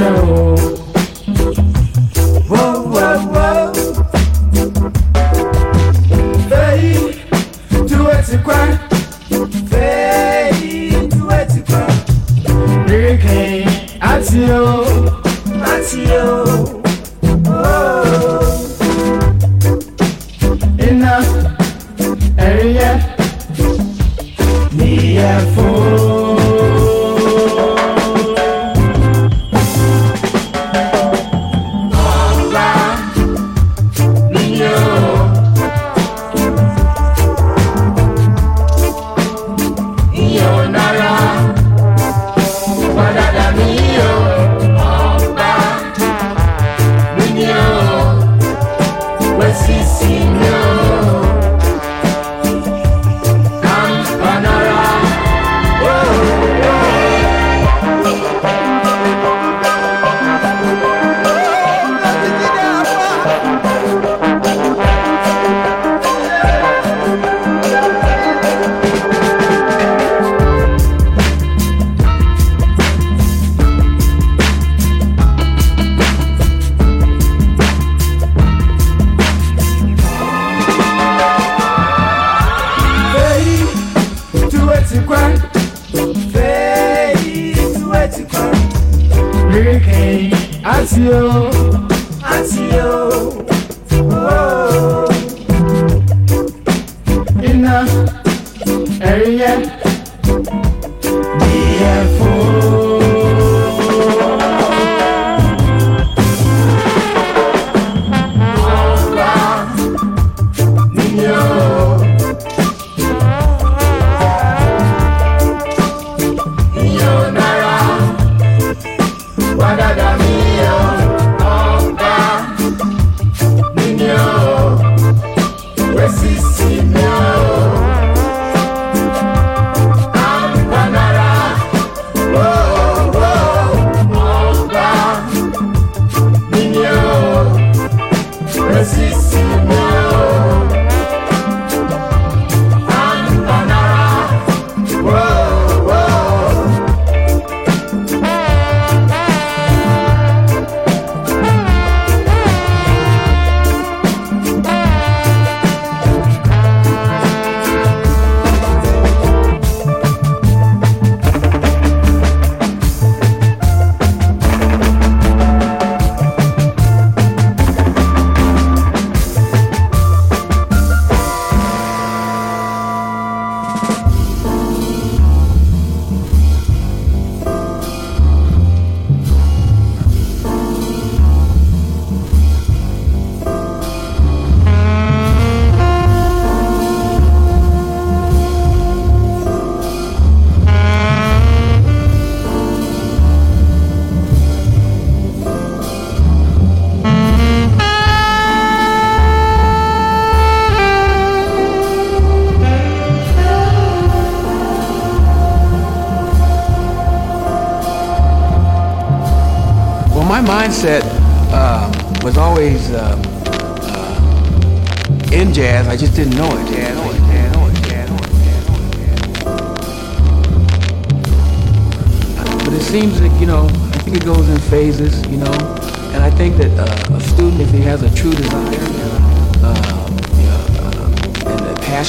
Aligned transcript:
mindset 0.00 0.49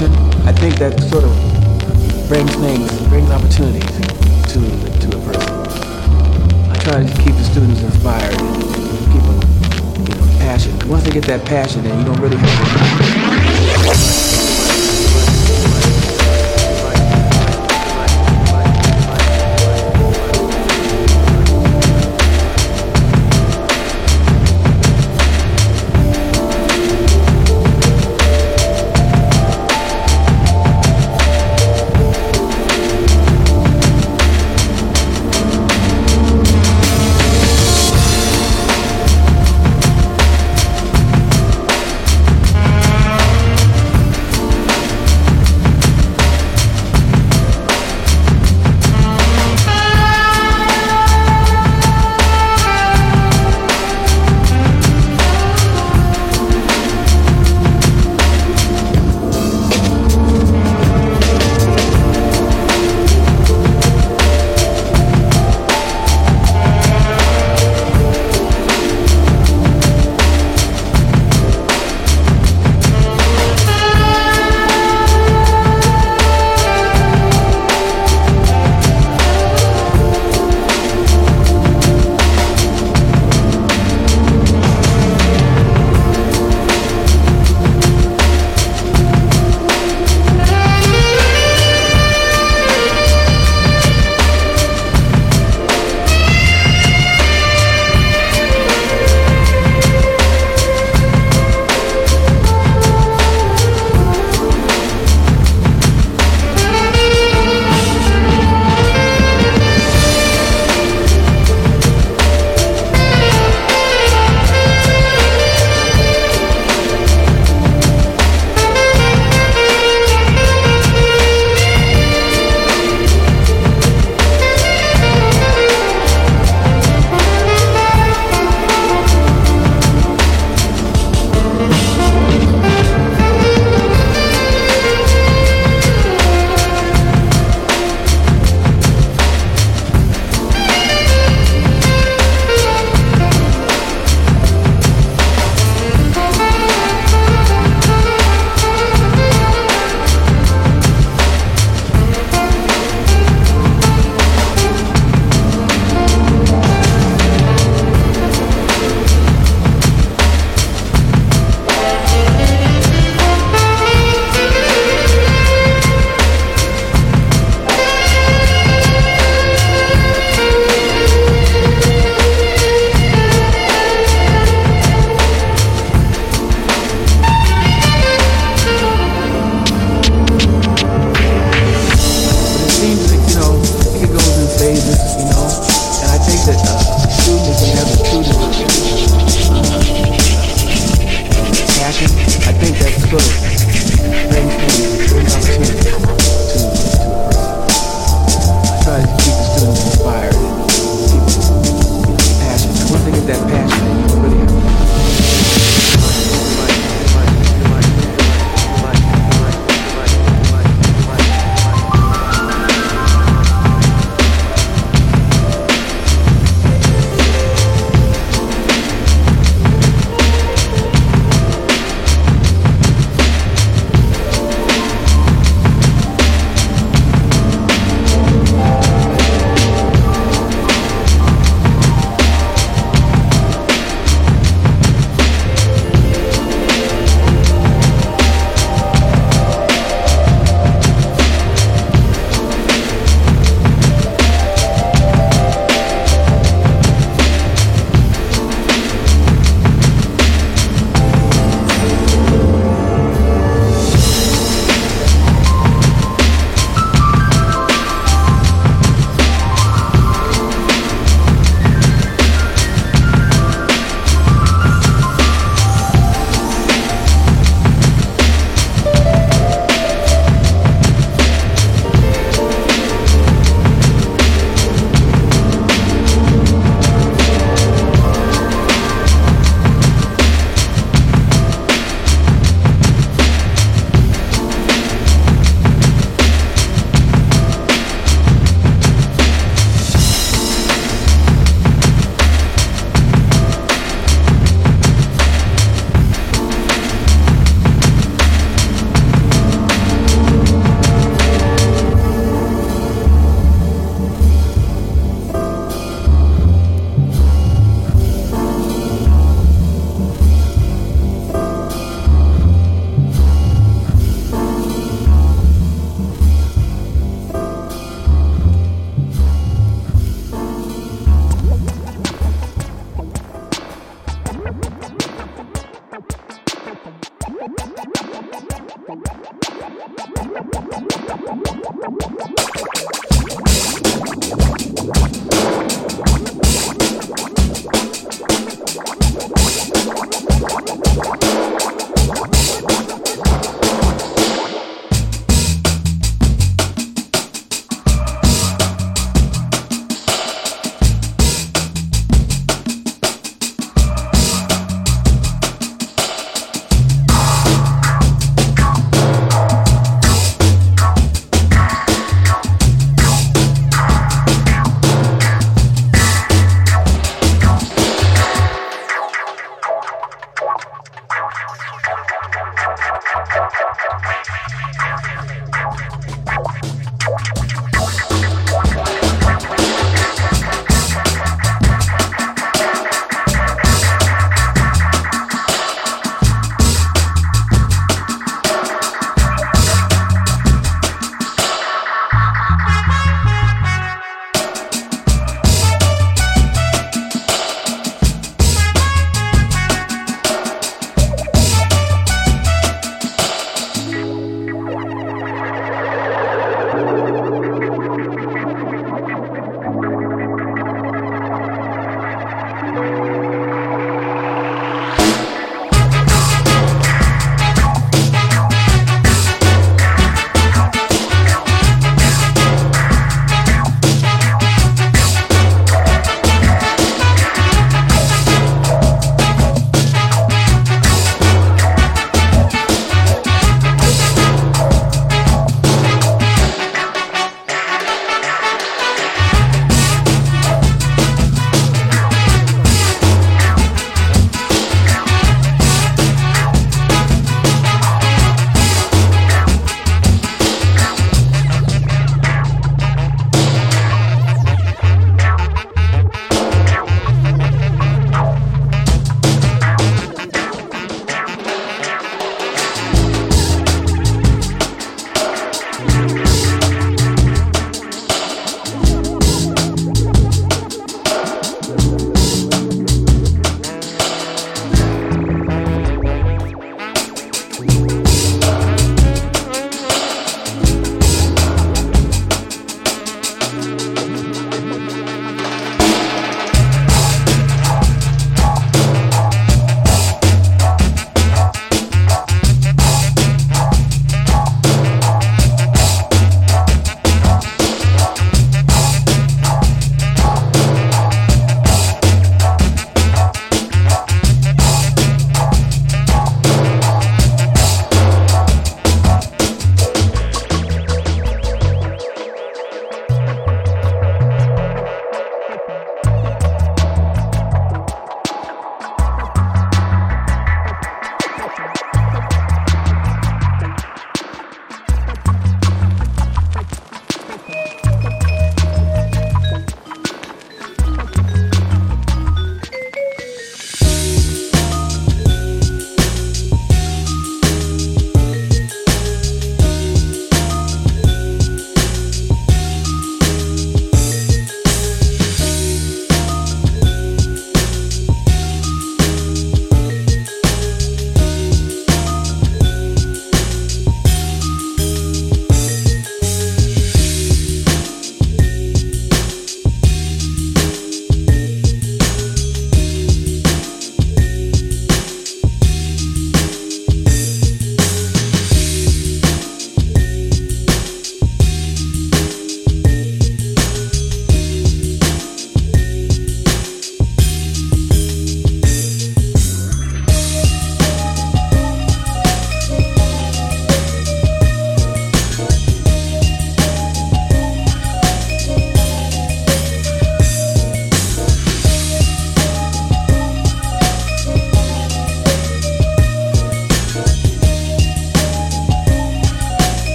I 0.00 0.52
think 0.52 0.76
that 0.76 1.00
sort 1.10 1.24
of 1.24 1.30
brings 2.28 2.54
things, 2.54 3.08
brings 3.08 3.30
opportunities 3.30 3.82
to, 4.52 4.60
to 5.00 5.18
a 5.18 5.20
person 5.26 5.52
I 6.70 6.78
try 6.78 7.02
to 7.02 7.22
keep 7.22 7.34
the 7.34 7.42
students 7.42 7.82
inspired 7.82 8.40
and 8.40 8.62
keep 9.12 9.22
them, 9.22 9.40
you 10.06 10.14
know, 10.14 10.38
passionate. 10.38 10.84
Once 10.84 11.02
they 11.02 11.10
get 11.10 11.24
that 11.24 11.44
passion, 11.46 11.82
then 11.82 11.98
you 11.98 12.04
don't 12.04 12.20
really 12.20 12.36
have 12.36 14.32
to. 14.34 14.37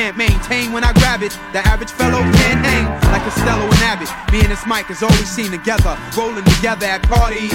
Can't 0.00 0.16
maintain 0.16 0.72
when 0.72 0.82
I 0.82 0.94
grab 0.94 1.22
it, 1.22 1.36
the 1.52 1.60
average 1.68 1.90
fellow 1.92 2.24
can't 2.40 2.64
hang 2.64 2.88
like 3.12 3.20
Costello 3.20 3.68
and 3.68 3.82
Abbott. 3.84 4.08
Me 4.32 4.40
and 4.40 4.48
this 4.48 4.64
mic 4.64 4.88
is 4.88 5.02
always 5.02 5.28
seen 5.28 5.50
together, 5.52 5.92
rolling 6.16 6.44
together 6.56 6.86
at 6.86 7.02
parties, 7.04 7.52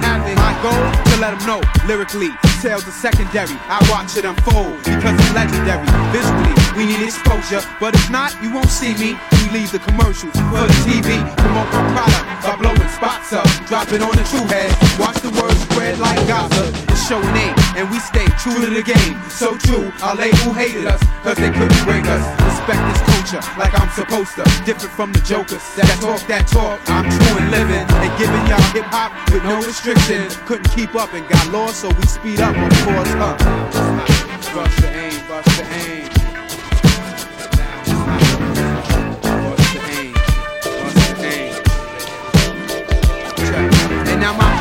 havoc. 0.00 0.32
My 0.32 0.56
goal 0.64 0.80
to 0.80 1.14
let 1.20 1.36
them 1.36 1.44
know 1.44 1.60
lyrically, 1.84 2.32
sales 2.64 2.88
are 2.88 2.96
secondary. 3.04 3.52
I 3.68 3.84
watch 3.92 4.16
it 4.16 4.24
unfold 4.24 4.80
because 4.80 5.12
it's 5.12 5.34
legendary. 5.36 5.84
Visually, 6.08 6.54
we 6.72 6.88
need 6.88 7.04
exposure, 7.04 7.60
but 7.76 7.92
if 7.92 8.08
not, 8.08 8.32
you 8.40 8.48
won't 8.48 8.72
see 8.72 8.96
me. 8.96 9.20
We 9.44 9.52
leave 9.52 9.68
the 9.68 9.84
commercials 9.84 10.32
for 10.48 10.64
the 10.64 10.76
TV, 10.88 11.20
promote 11.36 11.68
my 11.68 11.84
product 11.92 12.24
by 12.48 12.56
blowing 12.64 12.92
spots 12.96 13.36
up, 13.36 13.44
dropping 13.68 14.00
on 14.00 14.16
the 14.16 14.24
true 14.24 14.48
heads. 14.48 14.72
Watch 14.96 15.20
the 15.20 15.36
words 15.36 15.60
spread 15.74 15.98
like 15.98 16.20
gossip. 16.28 16.70
It's 16.88 17.06
showing 17.08 17.34
eight, 17.34 17.54
and 17.74 17.90
we 17.90 17.98
stay 17.98 18.26
true 18.38 18.54
to 18.62 18.70
the 18.70 18.82
game. 18.82 19.18
So 19.28 19.58
true, 19.58 19.90
our 20.02 20.14
who 20.14 20.52
hated 20.54 20.86
us, 20.86 21.02
cause 21.22 21.36
they 21.36 21.50
couldn't 21.50 21.84
break 21.84 22.06
us. 22.06 22.22
Respect 22.46 22.80
this 22.88 23.02
culture 23.10 23.42
like 23.58 23.74
I'm 23.74 23.90
supposed 23.90 24.34
to. 24.38 24.44
Different 24.64 24.94
from 24.94 25.12
the 25.12 25.20
jokers 25.20 25.62
that 25.74 25.90
talk 26.00 26.22
that 26.28 26.46
talk. 26.46 26.78
I'm 26.86 27.10
true 27.10 27.36
and 27.42 27.50
living 27.50 27.86
and 27.90 28.10
giving 28.18 28.44
y'all 28.46 28.70
hip 28.72 28.86
hop 28.86 29.10
with 29.32 29.42
no 29.42 29.58
restrictions. 29.58 30.36
Couldn't 30.46 30.70
keep 30.70 30.94
up 30.94 31.12
and 31.12 31.26
got 31.28 31.44
lost, 31.50 31.82
so 31.82 31.88
we 31.88 32.06
speed 32.06 32.40
up, 32.40 32.54
of 32.54 32.72
course, 32.86 33.12
huh? 33.18 33.36
Bust 34.54 34.76
the 34.80 34.90
aim, 34.94 35.28
bust 35.28 35.58
the 35.58 35.64
aim. 35.74 36.14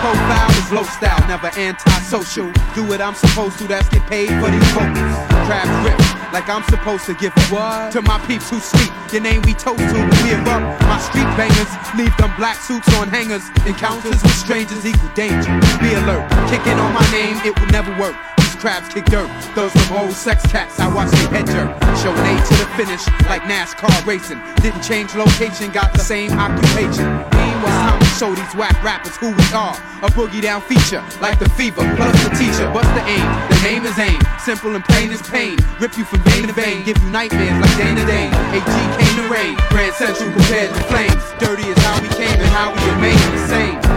Profile 0.04 0.53
is 0.64 0.72
low 0.72 0.84
style, 0.84 1.20
never 1.28 1.48
antisocial. 1.58 2.52
Do 2.76 2.84
what 2.88 3.02
I'm 3.02 3.16
supposed 3.16 3.58
to, 3.60 3.68
that's 3.68 3.88
get 3.90 4.06
paid 4.08 4.30
for 4.42 4.50
these 4.50 4.72
vocals. 4.72 5.16
Crab 5.48 5.68
grip, 5.84 6.00
like 6.34 6.48
I'm 6.50 6.64
supposed 6.64 7.06
to 7.06 7.14
give 7.16 7.34
what? 7.52 7.92
To 7.94 8.02
my 8.02 8.20
peeps 8.26 8.50
who 8.50 8.60
sleep, 8.60 8.92
your 9.12 9.22
name 9.22 9.42
we 9.44 9.54
toast 9.54 9.80
to. 9.80 10.00
We 10.24 10.34
erupt, 10.34 10.82
my 10.84 11.00
street 11.00 11.30
bangers, 11.38 11.72
leave 11.98 12.16
them 12.18 12.32
black 12.38 12.58
suits 12.58 12.88
on 12.96 13.08
hangers. 13.08 13.44
Encounters 13.66 14.22
with 14.24 14.36
strangers 14.36 14.86
equal 14.86 15.10
danger. 15.16 15.52
Be 15.82 15.94
alert, 15.94 16.30
kicking 16.50 16.80
on 16.80 16.94
my 16.94 17.06
name, 17.12 17.38
it 17.46 17.58
will 17.60 17.72
never 17.72 17.92
work 18.00 18.16
crabs 18.64 18.88
kick 18.94 19.04
dirt. 19.12 19.28
Those 19.60 19.74
some 19.76 19.98
old 19.98 20.14
sex 20.16 20.48
cats, 20.48 20.80
I 20.80 20.88
watch 20.88 21.12
they 21.12 21.28
head 21.36 21.46
jerk. 21.52 21.68
Showing 22.00 22.24
A 22.24 22.34
to 22.48 22.54
the 22.56 22.68
finish, 22.80 23.04
like 23.28 23.44
NASCAR 23.44 23.92
racing. 24.08 24.40
Didn't 24.64 24.82
change 24.82 25.14
location, 25.16 25.70
got 25.70 25.92
the 25.92 26.00
same 26.00 26.32
occupation. 26.40 27.04
Meanwhile, 27.36 28.00
to 28.00 28.06
show 28.16 28.32
these 28.32 28.56
whack 28.56 28.80
rappers 28.82 29.18
who 29.18 29.36
we 29.36 29.48
are. 29.52 29.76
A 30.00 30.08
boogie 30.16 30.42
down 30.42 30.62
feature, 30.62 31.04
like 31.20 31.40
the 31.40 31.50
fever, 31.60 31.84
plus 32.00 32.16
the 32.24 32.32
teacher. 32.40 32.72
What's 32.72 32.88
the 32.96 33.04
aim? 33.04 33.28
The 33.52 33.60
name 33.68 33.84
is 33.84 34.00
aim. 34.00 34.22
Simple 34.40 34.74
and 34.76 34.86
plain 34.86 35.12
as 35.12 35.22
pain. 35.28 35.60
Rip 35.82 35.98
you 35.98 36.06
from 36.06 36.24
vein 36.24 36.48
to 36.48 36.54
vein, 36.54 36.86
give 36.86 36.98
you 37.04 37.10
nightmares 37.10 37.60
like 37.60 37.76
day 37.76 37.92
to 37.92 38.06
day. 38.08 38.32
AG 38.56 38.64
came 38.64 39.16
to 39.20 39.28
rain, 39.28 39.60
Grand 39.76 39.94
Central 39.96 40.32
compared 40.32 40.72
to 40.72 40.82
flames. 40.88 41.24
Dirty 41.38 41.68
is 41.68 41.78
how 41.84 42.00
we 42.00 42.08
came 42.16 42.40
and 42.40 42.52
how 42.56 42.72
we 42.72 42.80
remain 42.96 43.20
the 43.36 43.44
same. 43.44 43.93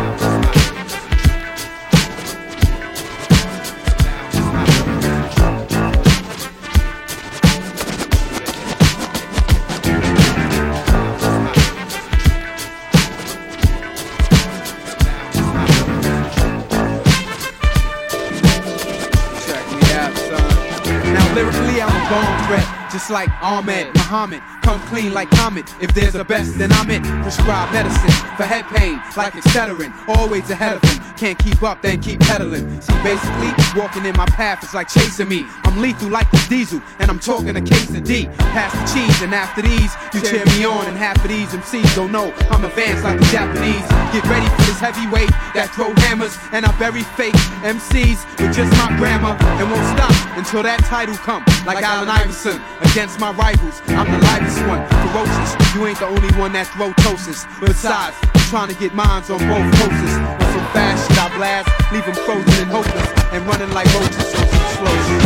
Just 22.97 23.11
like 23.11 23.29
Ahmed, 23.43 23.93
Muhammad, 23.95 24.41
come 24.63 24.81
clean 24.89 25.13
like 25.13 25.29
Comet. 25.29 25.69
If 25.83 25.93
there's 25.93 26.15
a 26.15 26.25
best, 26.25 26.57
then 26.57 26.73
I'm 26.73 26.91
it. 26.91 27.03
Prescribe 27.23 27.71
medicine 27.71 28.11
for 28.39 28.45
head 28.45 28.65
pain, 28.73 28.97
like 29.19 29.35
Excedrin. 29.35 29.93
Always 30.09 30.49
ahead 30.49 30.77
of 30.77 30.83
him. 30.89 31.05
Can't 31.15 31.39
keep 31.39 31.63
up, 31.63 31.83
then 31.83 32.01
keep 32.01 32.21
pedaling. 32.21 32.65
See, 32.81 32.95
basically, 33.05 33.53
walking 33.79 34.07
in 34.07 34.17
my 34.17 34.25
path 34.25 34.65
is 34.65 34.73
like 34.73 34.89
chasing 34.89 35.29
me. 35.29 35.45
I'm 35.65 35.79
lethal 35.83 36.09
like 36.09 36.31
the 36.31 36.43
diesel, 36.49 36.81
and 36.99 37.11
I'm 37.11 37.19
talking 37.19 37.55
a 37.55 37.61
case 37.61 37.91
of 37.91 38.03
D. 38.03 38.29
Pass 38.57 38.73
the 38.73 38.99
cheese, 38.99 39.21
and 39.21 39.35
after 39.35 39.61
these, 39.61 39.93
you 40.15 40.23
cheer 40.23 40.47
me 40.57 40.65
on, 40.65 40.87
and 40.87 40.97
half 40.97 41.23
of 41.23 41.29
these 41.29 41.49
MCs 41.49 41.95
don't 41.95 42.13
know 42.13 42.33
I'm 42.51 42.65
advanced 42.65 43.05
like 43.05 43.19
the 43.19 43.27
Japanese. 43.27 43.85
Get 44.17 44.25
ready 44.25 44.49
for 44.57 44.63
this 44.73 44.81
heavyweight 44.81 45.31
that 45.53 45.69
throw 45.75 45.93
hammers, 46.09 46.35
and 46.53 46.65
I 46.65 46.73
bury 46.79 47.03
fake 47.03 47.37
MCs 47.61 48.25
with 48.41 48.57
just 48.57 48.73
my 48.81 48.89
grammar, 48.97 49.37
and 49.61 49.71
won't 49.71 49.85
stop 49.93 50.39
until 50.39 50.63
that 50.63 50.81
title 50.89 51.17
come. 51.17 51.45
Like 51.67 51.85
Allen 51.85 52.09
Iverson 52.09 52.57
against 52.97 53.21
my 53.21 53.31
rivals, 53.33 53.83
I'm 53.89 54.11
the 54.11 54.19
lightest 54.25 54.57
one, 54.65 54.81
ferocious. 54.89 55.75
You 55.75 55.85
ain't 55.85 55.99
the 55.99 56.07
only 56.07 56.33
one 56.41 56.53
that's 56.55 56.71
rotosis. 56.71 57.45
Besides, 57.61 58.17
I'm 58.23 58.41
trying 58.49 58.69
to 58.69 58.75
get 58.75 58.95
mines 58.95 59.29
on 59.29 59.37
both 59.37 59.69
coasts. 59.77 60.17
With 60.41 60.49
some 60.57 60.67
fast 60.73 61.07
shit 61.07 61.21
I 61.21 61.29
blast, 61.37 61.69
leave 61.93 62.07
them 62.07 62.15
frozen 62.25 62.55
and 62.57 62.71
hopeless, 62.71 63.13
and 63.35 63.47
running 63.47 63.71
like 63.73 63.85
roaches 63.93 64.17
on 64.17 64.49
some 64.49 64.81
slow 64.81 65.26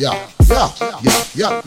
yo, 0.00 0.12
yo, 1.36 1.60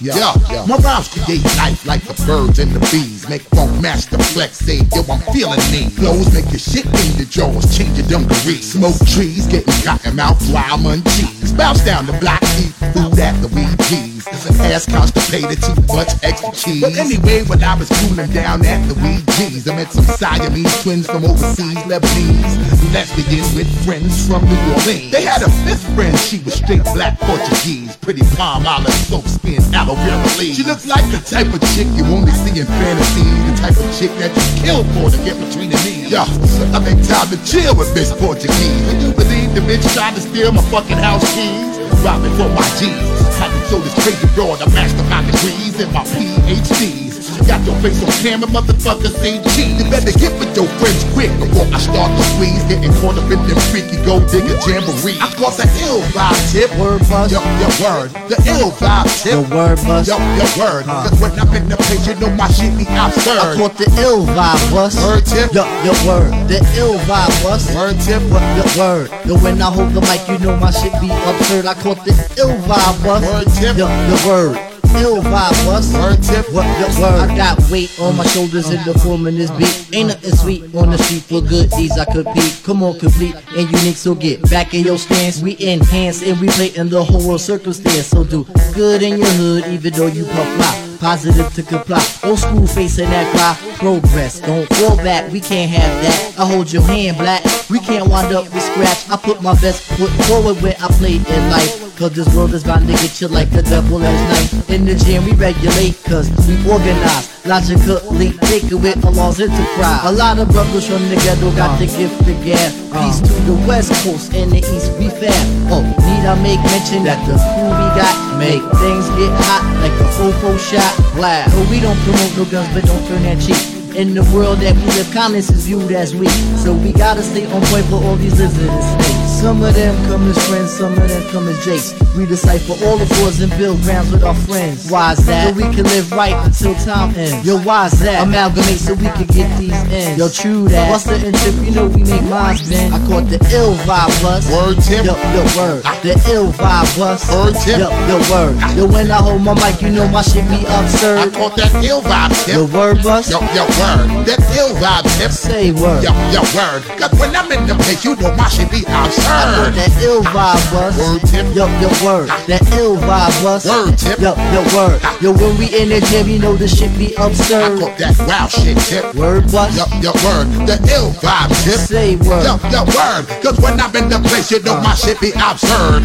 yo, 0.00 0.32
yo. 0.50 0.66
My 0.66 0.76
rhymes 0.76 1.08
create 1.08 1.44
life 1.56 1.86
like 1.86 2.02
the 2.02 2.14
birds 2.26 2.58
and 2.58 2.70
the 2.72 2.80
bees. 2.92 3.26
Make 3.28 3.42
Funkmaster 3.56 4.20
Flex, 4.32 4.58
say, 4.58 4.80
yo, 4.92 5.00
I'm 5.08 5.20
feeling 5.32 5.60
these. 5.72 5.96
Flows 5.96 6.32
make 6.34 6.50
your 6.52 6.60
shit 6.60 6.84
in 6.84 7.16
the 7.16 7.24
jaws, 7.24 7.64
change 7.76 7.96
your 7.96 8.06
dungarees. 8.08 8.72
Smoke 8.72 8.98
trees, 9.08 9.46
getting 9.46 9.72
cotton 9.82 10.16
mouth, 10.16 10.36
fly 10.46 10.68
cheese. 11.16 11.52
Bounce 11.52 11.84
down 11.84 12.06
the 12.06 12.12
block, 12.20 12.42
eat 12.60 12.74
food 12.92 13.18
at 13.18 13.34
the 13.40 13.48
weed 13.48 13.78
G's. 13.88 14.26
Ass 14.60 14.86
constipated, 14.86 15.62
too 15.62 15.74
much 15.94 16.12
extra 16.22 16.52
cheese. 16.52 16.82
But 16.82 16.96
anyway, 16.96 17.44
when 17.44 17.62
I 17.64 17.76
was 17.78 17.88
cooling 17.88 18.30
down 18.32 18.64
at 18.66 18.80
the 18.88 18.94
weed 19.00 19.24
G's, 19.36 19.68
I 19.68 19.76
met 19.76 19.92
some 19.92 20.04
Siamese 20.04 20.82
twins 20.82 21.06
from 21.06 21.24
overseas, 21.24 21.80
Lebanese. 21.88 22.74
Lesbian 22.94 23.42
with 23.56 23.66
friends 23.84 24.26
from 24.28 24.44
New 24.44 24.54
Orleans. 24.70 25.10
They 25.10 25.22
had 25.22 25.42
a 25.42 25.50
fifth 25.66 25.82
friend, 25.96 26.16
she 26.16 26.38
was 26.44 26.54
straight 26.54 26.84
black 26.94 27.18
Portuguese. 27.54 27.96
Pretty 27.96 28.22
palm 28.36 28.66
olive, 28.66 28.92
soap 29.06 29.26
skin, 29.26 29.62
aloe 29.74 29.94
vera 29.94 30.22
leaves. 30.38 30.56
She 30.56 30.64
looks 30.64 30.86
like 30.86 31.04
the 31.10 31.18
type 31.18 31.46
of 31.52 31.60
chick 31.74 31.86
you 31.94 32.04
only 32.06 32.32
see 32.32 32.60
in 32.60 32.66
fantasy. 32.66 33.22
The 33.22 33.54
type 33.62 33.76
of 33.76 33.88
chick 33.94 34.10
that 34.18 34.32
you 34.34 34.46
kill 34.62 34.82
for 34.94 35.10
to 35.10 35.18
get 35.24 35.38
between 35.38 35.70
the 35.70 35.78
knees. 35.84 36.10
Yeah, 36.10 36.26
I 36.74 36.78
make 36.80 37.00
time 37.06 37.28
to 37.30 37.38
chill 37.44 37.74
with 37.76 37.94
Miss 37.94 38.12
Portuguese. 38.12 38.82
Would 38.86 39.02
you 39.02 39.12
believe 39.12 39.54
the 39.54 39.60
bitch 39.60 39.86
tried 39.94 40.14
to 40.14 40.20
steal 40.20 40.52
my 40.52 40.62
fucking 40.70 40.98
house 40.98 41.24
keys? 41.34 41.78
Robbing 42.02 42.34
for 42.34 42.48
my 42.50 42.66
G's. 42.78 42.90
Had 43.38 43.50
to 43.50 43.60
show 43.68 43.78
this 43.78 43.94
crazy 44.02 44.28
broad 44.34 44.60
a 44.60 44.68
my 44.68 45.22
degrees 45.24 45.80
and 45.80 45.92
my 45.92 46.04
PhDs. 46.04 47.13
Got 47.48 47.64
your 47.64 47.76
face 47.80 48.04
on 48.04 48.12
camera, 48.20 48.48
motherfuckers 48.52 49.16
ain't 49.24 49.40
cheat. 49.56 49.80
You 49.80 49.88
better 49.88 50.12
get 50.12 50.32
with 50.36 50.52
your 50.52 50.68
friends 50.76 51.04
quick 51.16 51.32
before 51.40 51.64
I 51.72 51.80
start 51.80 52.12
to 52.12 52.24
squeeze. 52.36 52.60
Getting 52.68 52.92
caught 53.00 53.16
up 53.16 53.24
in 53.32 53.40
them 53.48 53.56
freaky 53.72 53.96
gold 54.04 54.28
digger 54.28 54.60
jamboree. 54.60 55.16
I 55.16 55.32
caught 55.32 55.56
the 55.56 55.64
ill 55.88 56.04
vibe 56.12 56.36
tip. 56.52 56.68
Word 56.76 57.00
buzz. 57.08 57.32
Yo, 57.32 57.40
yo, 57.40 57.68
word. 57.80 58.12
The 58.28 58.36
ill 58.44 58.76
vibe 58.76 59.08
tip. 59.24 59.40
The 59.40 59.56
word 59.56 59.80
buzz. 59.88 60.04
Yo, 60.04 60.20
yo, 60.20 60.46
word. 60.60 60.84
Cause 60.84 61.16
when 61.16 61.32
I'm 61.40 61.48
in 61.56 61.68
the 61.72 61.80
place, 61.80 62.04
you 62.04 62.14
know 62.20 62.28
my 62.36 62.48
shit 62.52 62.76
be 62.76 62.84
absurd. 62.92 63.40
I 63.40 63.56
caught 63.56 63.76
the 63.80 63.88
ill 64.04 64.28
vibe 64.28 64.60
bus. 64.68 64.92
Word 65.00 65.24
tip. 65.24 65.48
Yo, 65.56 65.64
yo, 65.80 65.96
word. 66.04 66.28
The 66.44 66.60
ill 66.76 67.00
vibe 67.08 67.32
bus. 67.40 67.72
Word 67.72 67.96
tip. 68.04 68.20
What 68.28 68.44
the 68.60 68.64
word? 68.76 69.08
Yo, 69.24 69.40
when 69.40 69.62
I 69.64 69.72
hold 69.72 69.96
the 69.96 70.04
mic, 70.04 70.20
you 70.28 70.36
know 70.44 70.56
my 70.60 70.70
shit 70.70 70.92
be 71.00 71.08
absurd. 71.08 71.64
I 71.64 71.72
caught 71.80 72.04
the 72.04 72.12
ill 72.36 72.52
vibe 72.68 72.96
bus. 73.00 73.24
Word 73.24 73.48
tip. 73.56 73.80
Yo, 73.80 73.88
the 73.88 74.18
word. 74.28 74.73
Ill 74.96 75.22
vibe 75.22 75.66
bus. 75.66 75.92
Word 75.94 76.22
tip. 76.22 76.52
What 76.52 76.66
the 76.78 77.00
word? 77.00 77.30
I 77.30 77.36
got 77.36 77.58
weight 77.70 77.90
on 78.00 78.16
my 78.16 78.24
shoulders 78.26 78.70
in 78.70 78.82
the 78.84 78.98
form 78.98 79.26
of 79.26 79.34
this 79.34 79.50
beat. 79.52 79.96
Ain't 79.96 80.08
nothing 80.08 80.36
sweet 80.36 80.74
on 80.74 80.90
the 80.90 80.98
street 80.98 81.22
for 81.22 81.40
good 81.40 81.70
deeds 81.70 81.98
I 81.98 82.04
compete. 82.04 82.60
Come 82.64 82.82
on, 82.82 82.98
complete 82.98 83.34
and 83.56 83.70
unique, 83.70 83.96
so 83.96 84.14
get 84.14 84.42
back 84.50 84.74
in 84.74 84.84
your 84.84 84.98
stance. 84.98 85.40
We 85.42 85.56
enhance 85.60 86.22
and 86.22 86.40
we 86.40 86.48
play 86.48 86.68
in 86.74 86.88
the 86.88 87.02
whole 87.02 87.26
world 87.26 87.40
circumstance. 87.40 88.06
So 88.06 88.24
do 88.24 88.44
good 88.74 89.02
in 89.02 89.18
your 89.18 89.34
hood, 89.40 89.66
even 89.66 89.92
though 89.92 90.06
you 90.06 90.24
puff 90.24 90.48
fly. 90.56 90.80
Positive 91.00 91.52
to 91.54 91.62
comply. 91.62 92.02
Old 92.22 92.38
school 92.38 92.66
facing 92.66 93.10
that 93.10 93.30
cry. 93.34 93.76
Progress, 93.76 94.40
don't 94.40 94.66
fall 94.74 94.96
back. 94.96 95.30
We 95.30 95.40
can't 95.40 95.70
have 95.70 96.02
that. 96.02 96.34
I 96.38 96.46
hold 96.46 96.72
your 96.72 96.82
hand, 96.82 97.18
black. 97.18 97.44
We 97.68 97.78
can't 97.78 98.08
wind 98.08 98.34
up 98.34 98.44
with 98.44 98.62
scratch. 98.62 99.10
I 99.10 99.16
put 99.16 99.42
my 99.42 99.52
best 99.60 99.82
foot 99.82 100.10
forward 100.26 100.62
when 100.62 100.74
I 100.80 100.88
play 100.88 101.16
in 101.16 101.50
life. 101.50 101.83
Cause 101.94 102.10
this 102.10 102.26
world 102.34 102.52
is 102.54 102.64
bound 102.64 102.88
to 102.88 102.92
get 102.92 103.20
you 103.20 103.28
like 103.28 103.52
a 103.54 103.62
double 103.62 104.02
edged 104.02 104.26
knife. 104.26 104.70
In 104.70 104.84
the 104.84 104.96
gym, 104.96 105.24
we 105.24 105.32
regulate, 105.38 105.94
cause 106.02 106.26
we 106.50 106.58
organize. 106.66 107.30
Logically, 107.46 108.34
take 108.50 108.66
it 108.66 108.74
with 108.74 108.98
a 109.04 109.10
laws 109.10 109.38
enterprise. 109.38 110.02
A 110.02 110.10
lot 110.10 110.40
of 110.40 110.50
brothers 110.50 110.88
from 110.88 111.06
the 111.08 111.14
ghetto 111.22 111.54
got 111.54 111.78
the 111.78 111.86
gift 111.86 112.18
to 112.26 112.34
gab. 112.42 112.74
Peace 112.90 113.22
to 113.22 113.34
the 113.46 113.54
west 113.68 113.94
coast 114.02 114.34
and 114.34 114.50
the 114.50 114.58
east, 114.58 114.90
we 114.98 115.06
fab. 115.06 115.30
Oh, 115.70 115.86
need 115.86 116.26
I 116.26 116.34
make 116.42 116.58
mention 116.66 117.06
that 117.06 117.22
the 117.30 117.38
crew 117.38 117.70
we 117.70 117.86
got 117.94 118.16
make 118.42 118.64
things 118.82 119.06
get 119.14 119.30
hot 119.46 119.62
like 119.78 119.94
a 120.02 120.08
fofo 120.18 120.58
shot? 120.58 120.90
Blast. 121.14 121.54
No, 121.54 121.62
we 121.70 121.78
don't 121.78 121.98
promote 122.02 122.34
no 122.34 122.44
guns, 122.50 122.74
but 122.74 122.82
don't 122.90 123.06
turn 123.06 123.22
that 123.22 123.38
cheek. 123.38 123.62
In 123.94 124.14
the 124.14 124.24
world 124.34 124.58
that 124.66 124.74
we 124.74 124.86
live, 124.98 125.14
kindness 125.14 125.48
is 125.48 125.66
viewed 125.66 125.92
as 125.92 126.12
weak. 126.12 126.34
So 126.58 126.74
we 126.74 126.92
gotta 126.92 127.22
stay 127.22 127.46
on 127.46 127.62
point 127.70 127.86
for 127.86 128.02
all 128.02 128.16
these 128.16 128.34
snakes. 128.34 129.23
Some 129.34 129.62
of 129.62 129.74
them 129.74 129.94
come 130.06 130.30
as 130.30 130.48
friends, 130.48 130.72
some 130.72 130.92
of 130.92 131.08
them 131.08 131.22
come 131.30 131.48
as 131.48 131.62
jakes. 131.64 131.92
We 132.16 132.24
decipher 132.24 132.72
all 132.86 132.96
the 132.96 133.04
fours 133.16 133.40
and 133.40 133.50
build 133.58 133.82
grounds 133.82 134.10
with 134.10 134.22
our 134.24 134.34
friends. 134.34 134.88
Why's 134.90 135.18
that? 135.26 135.48
So 135.50 135.54
we 135.54 135.62
can 135.74 135.84
live 135.84 136.10
right 136.12 136.32
until 136.46 136.74
time 136.76 137.14
ends. 137.16 137.44
Yo, 137.46 137.58
why's 137.58 137.98
that? 138.00 138.22
Amalgamate 138.22 138.78
so 138.78 138.94
we 138.94 139.04
can 139.12 139.26
get 139.26 139.50
these 139.58 139.74
ends. 139.92 140.16
Yo, 140.18 140.28
true 140.30 140.68
that. 140.68 140.88
What's 140.88 141.04
the 141.04 141.18
intip? 141.18 141.64
You 141.64 141.72
know 141.72 141.88
we 141.88 142.04
make 142.04 142.22
minds 142.30 142.70
bend. 142.70 142.94
I 142.94 142.98
caught 143.06 143.28
the 143.28 143.36
ill 143.52 143.74
vibe 143.84 144.14
bus. 144.22 144.48
Word 144.48 144.78
tip. 144.80 145.04
Yo, 145.04 145.12
yo, 145.12 145.42
word. 145.58 145.82
The 146.00 146.14
ill 146.32 146.48
vibe 146.54 146.88
bus. 146.96 147.28
Word 147.28 147.54
tip. 147.60 147.78
Yo, 147.82 147.90
yo, 148.08 148.16
word. 148.32 148.54
Yo, 148.78 148.86
when 148.86 149.10
I 149.10 149.18
hold 149.20 149.42
my 149.42 149.52
mic, 149.60 149.82
you 149.82 149.90
know 149.90 150.08
my 150.08 150.22
shit 150.22 150.46
be 150.48 150.62
absurd. 150.64 151.18
I 151.18 151.24
absurd. 151.26 151.34
caught 151.34 151.56
that 151.58 151.74
ill 151.84 152.00
vibe 152.00 152.32
Yo, 152.48 152.64
tip. 152.64 152.72
word 152.74 153.02
bus. 153.02 153.28
Yo, 153.28 153.40
yo, 153.52 153.66
word. 153.82 154.24
That 154.24 154.40
ill 154.56 154.72
vibe 154.80 155.04
tip. 155.18 155.32
Say 155.34 155.72
word. 155.72 156.00
Yo, 156.00 156.14
yo, 156.32 156.40
word. 156.56 156.80
Cause 156.96 157.12
when 157.20 157.34
I'm 157.36 157.50
in 157.52 157.66
the 157.66 157.74
place, 157.74 158.04
you 158.06 158.14
know 158.16 158.32
my 158.38 158.48
shit 158.48 158.70
be 158.70 158.86
I 159.26 159.50
know 159.56 159.70
that 159.70 159.90
ill 160.02 160.22
vibe 160.22 160.64
bus. 160.72 160.96
Word 160.98 161.20
tip. 161.28 161.46
Yo, 161.54 161.66
yo, 161.80 161.88
word. 162.04 162.28
That 162.46 162.62
ill 162.76 162.96
vibe 162.96 163.34
bus. 163.42 163.64
Word 163.66 163.96
tip. 163.98 164.18
Yo, 164.18 164.34
yo, 164.52 164.62
word. 164.76 165.00
Yo, 165.20 165.32
when 165.32 165.56
we 165.58 165.66
in 165.74 165.88
the 165.88 166.00
gym, 166.10 166.28
you 166.28 166.38
know 166.38 166.54
the 166.56 166.68
shit 166.68 166.92
be 166.98 167.16
I 167.16 167.26
absurd. 167.28 167.80
caught 167.80 167.98
that 167.98 168.14
wow 168.28 168.46
shit 168.48 168.78
tip. 168.84 169.14
Word 169.14 169.50
bus. 169.50 169.72
Yo, 169.76 169.84
yo, 170.00 170.12
word. 170.24 170.46
The 170.68 170.76
ill 170.92 171.10
vibe 171.22 171.52
tip. 171.64 171.80
Say 171.80 172.16
word. 172.16 172.44
Yo, 172.44 172.54
yo, 172.70 172.84
word. 172.92 173.24
Cause 173.42 173.58
when 173.60 173.80
I'm 173.80 173.94
in 173.96 174.08
the 174.08 174.20
place, 174.28 174.50
you 174.50 174.60
know 174.62 174.80
my 174.80 174.94
shit 174.94 175.20
be 175.20 175.32
absurd. 175.36 176.02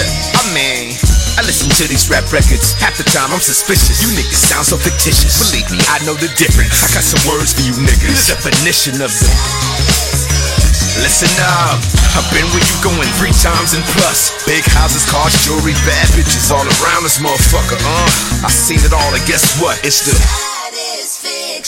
I 0.00 0.40
mean, 0.56 0.96
I 1.36 1.44
listen 1.44 1.68
to 1.68 1.84
these 1.84 2.08
rap 2.08 2.24
records. 2.32 2.72
Half 2.80 2.96
the 2.96 3.04
time 3.04 3.28
I'm 3.28 3.44
suspicious. 3.44 4.00
You 4.00 4.08
niggas 4.16 4.48
sound 4.48 4.64
so 4.64 4.80
fictitious. 4.80 5.36
Believe 5.36 5.68
me, 5.68 5.84
I 5.92 6.00
know 6.08 6.16
the 6.16 6.32
difference. 6.40 6.80
I 6.80 6.88
got 6.96 7.04
some 7.04 7.20
words 7.28 7.52
for 7.52 7.60
you 7.60 7.76
niggas. 7.76 8.32
The 8.32 8.40
definition 8.40 9.04
of 9.04 9.12
the. 9.12 9.28
Listen 11.04 11.28
up. 11.44 11.76
I've 12.16 12.24
been 12.32 12.48
where 12.56 12.64
you 12.64 12.76
going 12.80 13.08
three 13.20 13.36
times 13.36 13.76
and 13.76 13.84
plus. 13.92 14.32
Big 14.48 14.64
houses, 14.72 15.04
cars, 15.04 15.36
jewelry, 15.44 15.76
bad 15.84 16.08
bitches 16.16 16.48
all 16.48 16.64
around 16.64 17.04
this 17.04 17.20
motherfucker. 17.20 17.76
Uh, 17.76 18.48
I 18.48 18.48
seen 18.48 18.80
it 18.80 18.96
all, 18.96 19.12
and 19.12 19.24
guess 19.28 19.60
what? 19.60 19.76
It's 19.84 20.00
the. 20.08 20.51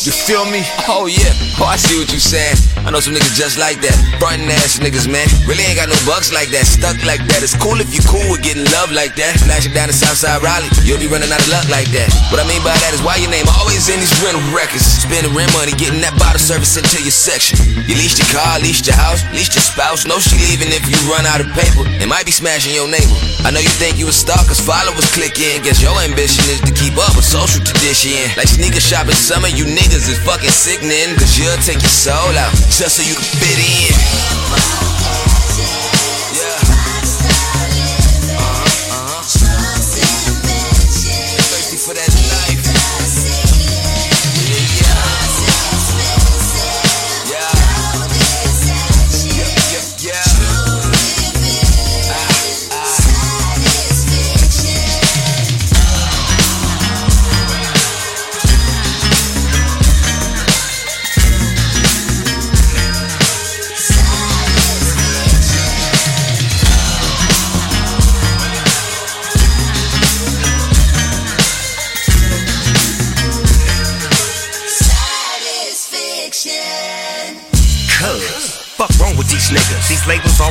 You 0.05 0.13
feel 0.13 0.45
me? 0.45 0.61
Oh 0.85 1.09
yeah, 1.09 1.33
oh 1.57 1.65
I 1.65 1.81
see 1.81 1.97
what 1.97 2.13
you 2.13 2.21
saying. 2.21 2.61
I 2.85 2.93
know 2.93 3.01
some 3.01 3.17
niggas 3.17 3.41
just 3.41 3.57
like 3.57 3.81
that. 3.81 3.97
Frontin' 4.21 4.53
ass 4.53 4.77
niggas, 4.77 5.09
man. 5.09 5.25
Really 5.49 5.65
ain't 5.65 5.81
got 5.81 5.89
no 5.89 5.97
bucks 6.05 6.29
like 6.29 6.53
that, 6.53 6.69
stuck 6.69 7.01
like 7.09 7.25
that. 7.33 7.41
It's 7.41 7.57
cool 7.57 7.81
if 7.81 7.89
you 7.89 8.05
cool 8.05 8.21
with 8.29 8.45
getting 8.45 8.69
love 8.77 8.93
like 8.93 9.17
that. 9.17 9.41
Flashing 9.49 9.73
down 9.73 9.89
the 9.89 9.97
south 9.97 10.21
side 10.21 10.45
Raleigh, 10.45 10.69
you'll 10.85 11.01
be 11.01 11.09
running 11.09 11.33
out 11.33 11.41
of 11.41 11.49
luck 11.49 11.65
like 11.73 11.89
that. 11.97 12.13
What 12.29 12.37
I 12.37 12.45
mean 12.45 12.61
by 12.61 12.77
that 12.85 12.93
is 12.93 13.01
why 13.01 13.17
your 13.17 13.33
name 13.33 13.49
always 13.57 13.89
in 13.89 13.97
these 13.97 14.13
rental 14.21 14.45
records. 14.53 14.85
Spending 14.85 15.33
rent 15.33 15.49
money, 15.57 15.73
getting 15.81 16.05
that 16.05 16.13
bottle 16.21 16.37
service 16.37 16.77
into 16.77 17.01
your 17.01 17.17
section. 17.17 17.57
You 17.89 17.97
leased 17.97 18.21
your 18.21 18.29
car, 18.29 18.61
leased 18.61 18.85
your 18.85 19.01
house, 19.01 19.25
leased 19.33 19.57
your 19.57 19.65
spouse. 19.65 20.05
No, 20.05 20.21
she 20.21 20.37
leaving 20.53 20.69
if 20.69 20.85
you 20.85 21.01
run 21.09 21.25
out 21.25 21.41
of 21.41 21.49
paper. 21.57 21.89
It 21.97 22.13
might 22.13 22.29
be 22.29 22.35
smashing 22.37 22.77
your 22.77 22.93
neighbor. 22.93 23.17
I 23.41 23.53
know 23.53 23.65
you 23.65 23.73
think 23.81 23.97
you 23.97 24.09
a 24.09 24.13
star 24.13 24.41
cause 24.45 24.61
followers 24.61 25.09
click 25.17 25.41
in. 25.41 25.65
Guess 25.65 25.81
your 25.81 25.97
ambition 26.05 26.45
is 26.53 26.61
to 26.69 26.73
keep 26.77 27.01
up 27.01 27.17
with 27.17 27.25
social 27.25 27.65
tradition. 27.65 28.21
Like 28.37 28.53
sneaker 28.53 28.81
shopping 28.81 29.17
summer, 29.17 29.49
you 29.49 29.65
niggas 29.65 29.94
is 29.95 30.19
fucking 30.19 30.51
sickening. 30.51 31.15
Cause 31.17 31.39
you'll 31.39 31.57
take 31.59 31.81
your 31.81 31.89
soul 31.89 32.37
out 32.37 32.53
just 32.69 32.97
so 32.97 33.03
you 33.03 33.15
can 33.15 33.25
fit 33.39 34.91
in. 34.91 34.94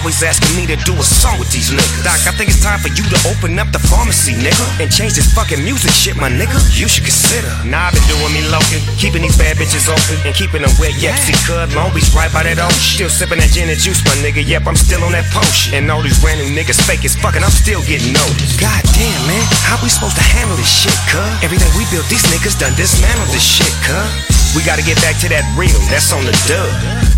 Always 0.03 0.19
asking 0.19 0.51
me 0.59 0.67
to 0.67 0.75
do 0.83 0.91
a 0.99 1.07
song 1.07 1.39
with 1.39 1.47
these 1.55 1.71
niggas. 1.71 2.03
Doc, 2.03 2.19
I 2.27 2.35
think 2.35 2.51
it's 2.51 2.59
time 2.59 2.75
for 2.83 2.91
you 2.91 3.07
to 3.07 3.15
open 3.31 3.55
up 3.55 3.71
the 3.71 3.79
pharmacy, 3.79 4.35
nigga. 4.35 4.59
And 4.83 4.91
change 4.91 5.15
this 5.15 5.31
fucking 5.31 5.63
music 5.63 5.95
shit, 5.95 6.19
my 6.19 6.27
nigga. 6.27 6.59
You 6.75 6.91
should 6.91 7.07
consider. 7.07 7.47
Nah, 7.63 7.87
I've 7.87 7.95
been 7.95 8.03
doing 8.11 8.35
me 8.35 8.43
loking. 8.51 8.83
Keeping 8.99 9.23
these 9.23 9.39
bad 9.39 9.55
bitches 9.55 9.87
open. 9.87 10.19
And 10.27 10.35
keeping 10.35 10.59
them 10.59 10.75
wet. 10.75 10.91
Yep, 10.99 11.15
see, 11.23 11.31
cuz 11.47 11.71
Long 11.71 11.95
Beach 11.95 12.11
right 12.11 12.27
by 12.35 12.43
that 12.43 12.59
ocean. 12.59 12.83
Still 12.83 13.07
sipping 13.07 13.39
that 13.39 13.55
gin 13.55 13.71
and 13.71 13.79
juice, 13.79 14.03
my 14.03 14.11
nigga. 14.19 14.43
Yep, 14.43 14.67
I'm 14.67 14.75
still 14.75 14.99
on 15.07 15.15
that 15.15 15.23
potion. 15.31 15.71
And 15.71 15.87
all 15.87 16.03
these 16.03 16.19
brand 16.19 16.43
new 16.43 16.51
niggas 16.51 16.83
fake 16.83 17.07
as 17.07 17.15
fucking. 17.15 17.39
I'm 17.39 17.55
still 17.55 17.79
getting 17.87 18.11
noticed. 18.11 18.59
God 18.59 18.83
damn, 18.91 19.23
man. 19.23 19.47
How 19.63 19.79
we 19.79 19.87
supposed 19.87 20.19
to 20.19 20.25
handle 20.35 20.59
this 20.59 20.67
shit, 20.67 20.99
cuz? 21.07 21.31
Everything 21.47 21.71
we 21.79 21.87
built, 21.87 22.11
these 22.11 22.27
niggas 22.27 22.59
done 22.59 22.75
dismantled 22.75 23.31
this 23.31 23.39
shit, 23.39 23.71
cuz. 23.87 24.32
We 24.55 24.61
gotta 24.63 24.83
get 24.83 25.01
back 25.01 25.17
to 25.21 25.29
that 25.29 25.43
real, 25.57 25.73
that's 25.89 26.13
on 26.13 26.25
the 26.25 26.31
dub. 26.45 26.69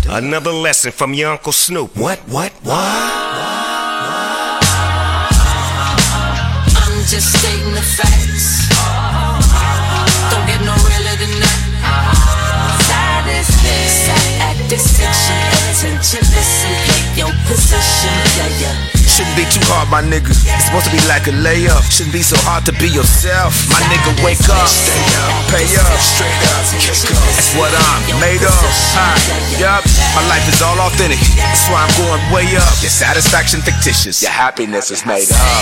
Another 0.08 0.52
lesson 0.52 0.90
from 0.90 1.12
your 1.12 1.32
Uncle 1.32 1.52
Snoop. 1.52 1.94
What, 1.96 2.18
what, 2.20 2.50
what? 2.62 2.76
I'm 6.80 6.96
just 7.04 7.36
stating 7.36 7.74
the 7.74 7.82
facts. 7.82 8.68
Don't 10.32 10.46
get 10.48 10.60
no 10.64 10.72
realer 10.80 11.16
than 11.20 11.34
that. 11.44 11.60
Satisfaction, 12.88 15.36
attention, 15.70 16.20
listen, 16.32 16.72
pick 16.88 17.18
your 17.18 17.32
position, 17.46 18.16
yeah, 18.36 18.60
yeah 18.60 18.95
satisfaction. 19.16 19.62
hard, 19.72 19.88
my 19.88 20.02
nigga. 20.02 20.30
It's 20.30 20.66
supposed 20.68 20.86
to 20.86 20.92
be 20.92 21.00
like 21.08 21.26
a 21.26 21.32
layup. 21.32 21.80
Shouldn't 21.88 22.12
be 22.12 22.20
so 22.20 22.36
hard 22.44 22.66
to 22.66 22.72
be 22.76 22.88
yourself. 22.88 23.54
My 23.72 23.80
nigga, 23.88 24.12
wake 24.20 24.44
up. 24.52 24.68
Stay 24.68 24.92
up. 25.24 25.32
Pay 25.48 25.68
up. 25.80 25.96
Straight 25.96 26.42
up. 26.52 26.68
That's 26.68 27.56
what 27.56 27.72
I'm 27.72 28.20
made 28.20 28.44
of. 28.44 28.52
Huh. 28.92 29.16
Yup. 29.56 29.84
My 30.12 30.24
life 30.28 30.44
is 30.48 30.60
all 30.60 30.76
authentic. 30.84 31.20
That's 31.36 31.68
why 31.72 31.80
I'm 31.80 31.94
going 31.96 32.20
way 32.32 32.44
up. 32.56 32.74
Your 32.84 32.92
satisfaction 32.92 33.60
fictitious. 33.62 34.20
Your 34.20 34.32
happiness 34.32 34.90
is 34.90 35.06
made 35.06 35.28
up. 35.32 35.56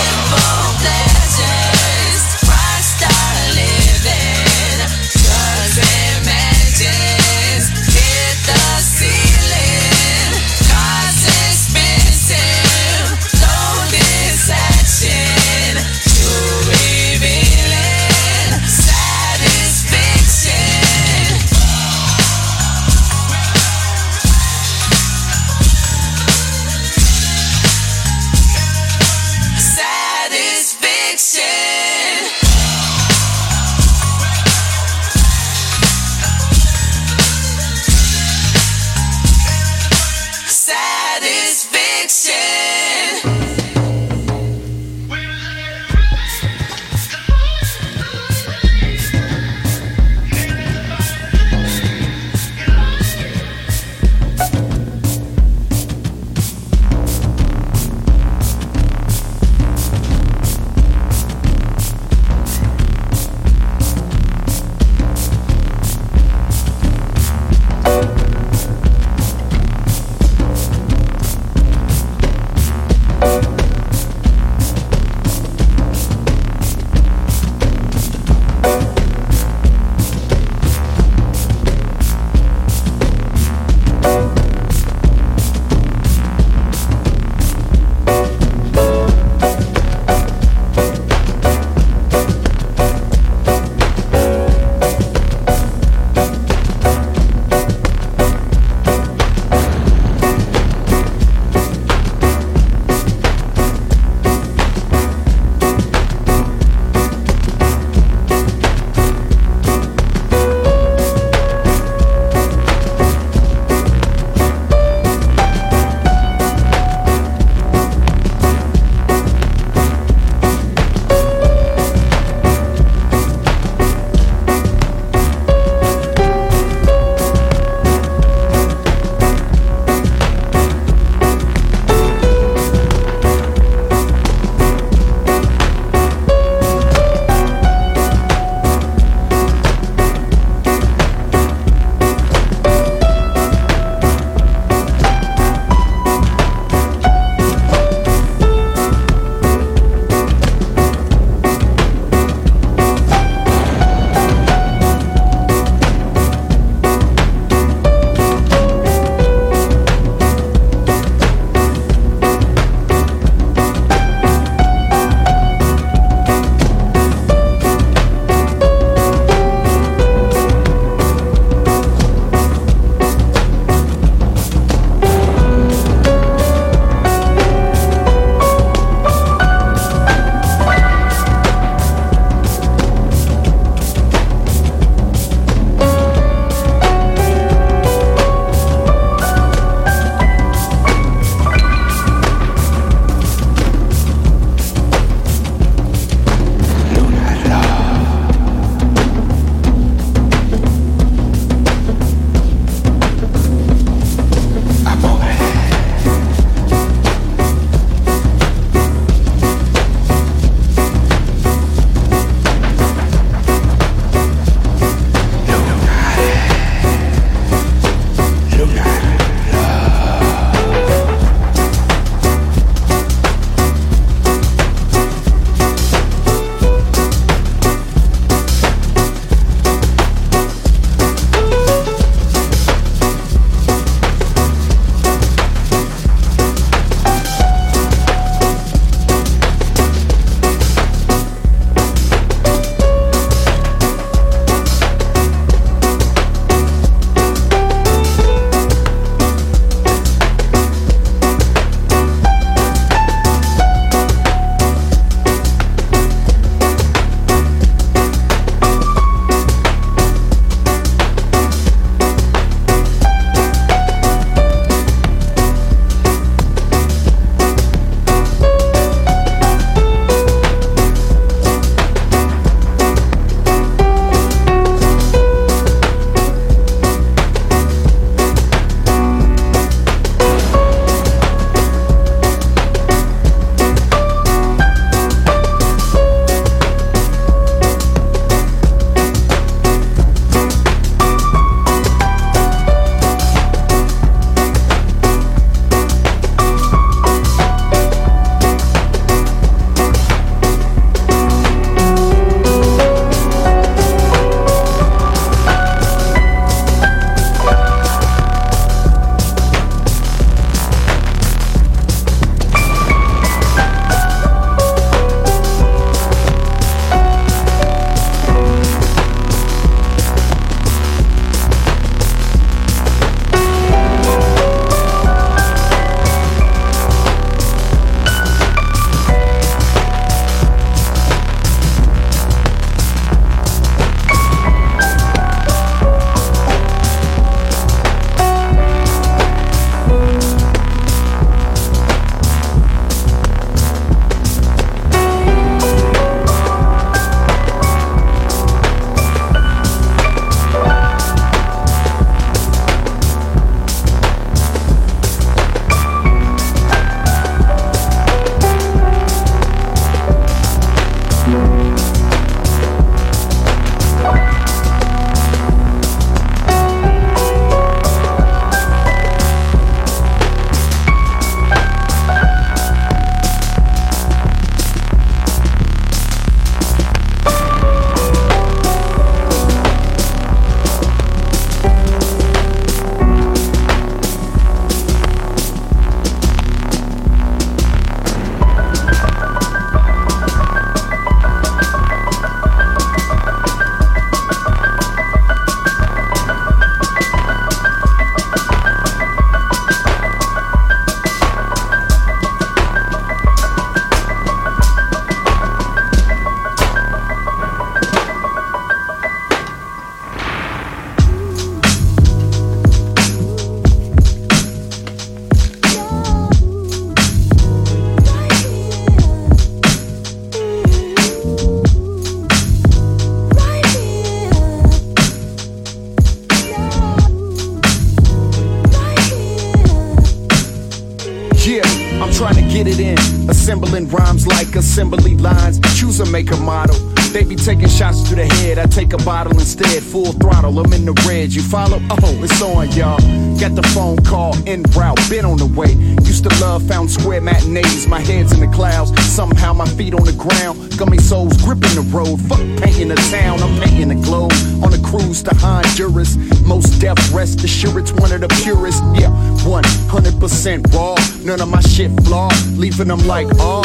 A 438.95 439.05
bottle 439.05 439.33
instead. 439.33 439.83
Full 439.83 440.13
throttle. 440.13 440.59
I'm 440.59 440.71
in 440.73 440.85
the 440.85 440.93
red. 441.07 441.33
You 441.33 441.41
follow? 441.41 441.79
Oh, 441.89 442.23
it's 442.23 442.41
on, 442.41 442.71
y'all. 442.71 442.99
Got 443.39 443.55
the 443.55 443.63
phone 443.73 443.97
call 444.03 444.35
en 444.47 444.63
route. 444.75 444.99
Been 445.09 445.25
on 445.25 445.37
the 445.37 445.45
way. 445.45 445.73
Used 446.05 446.23
to 446.23 446.29
love 446.41 446.67
found 446.67 446.89
square 446.89 447.21
matinees. 447.21 447.87
My 447.87 447.99
head's 447.99 448.31
in 448.31 448.39
the 448.39 448.47
clouds. 448.47 448.91
Somehow 449.03 449.53
my 449.53 449.67
feet 449.77 449.93
on 449.93 450.05
the 450.05 450.13
ground. 450.13 450.77
Gummy 450.77 450.97
souls 450.97 451.35
gripping 451.43 451.75
the 451.75 451.85
road. 451.91 452.19
Fuck 452.21 452.39
painting 452.61 452.89
the 452.89 452.95
town. 453.11 453.41
I'm 453.43 453.61
painting 453.61 453.89
the 453.89 454.01
globe. 454.05 454.31
On 454.63 454.73
a 454.73 454.81
cruise 454.81 455.23
to 455.23 455.35
Honduras. 455.35 456.17
Most 456.45 456.79
death, 456.79 456.99
rest 457.11 457.43
assured, 457.43 457.77
it's 457.77 457.91
one 457.91 458.11
of 458.11 458.21
the 458.21 458.29
purest. 458.43 458.83
Yeah, 458.93 459.09
100% 459.43 460.73
raw. 460.73 460.95
None 461.23 461.41
of 461.41 461.49
my 461.49 461.61
shit 461.61 461.91
flawed. 462.03 462.33
Leaving 462.55 462.87
them 462.87 463.05
like, 463.07 463.27
oh, 463.39 463.63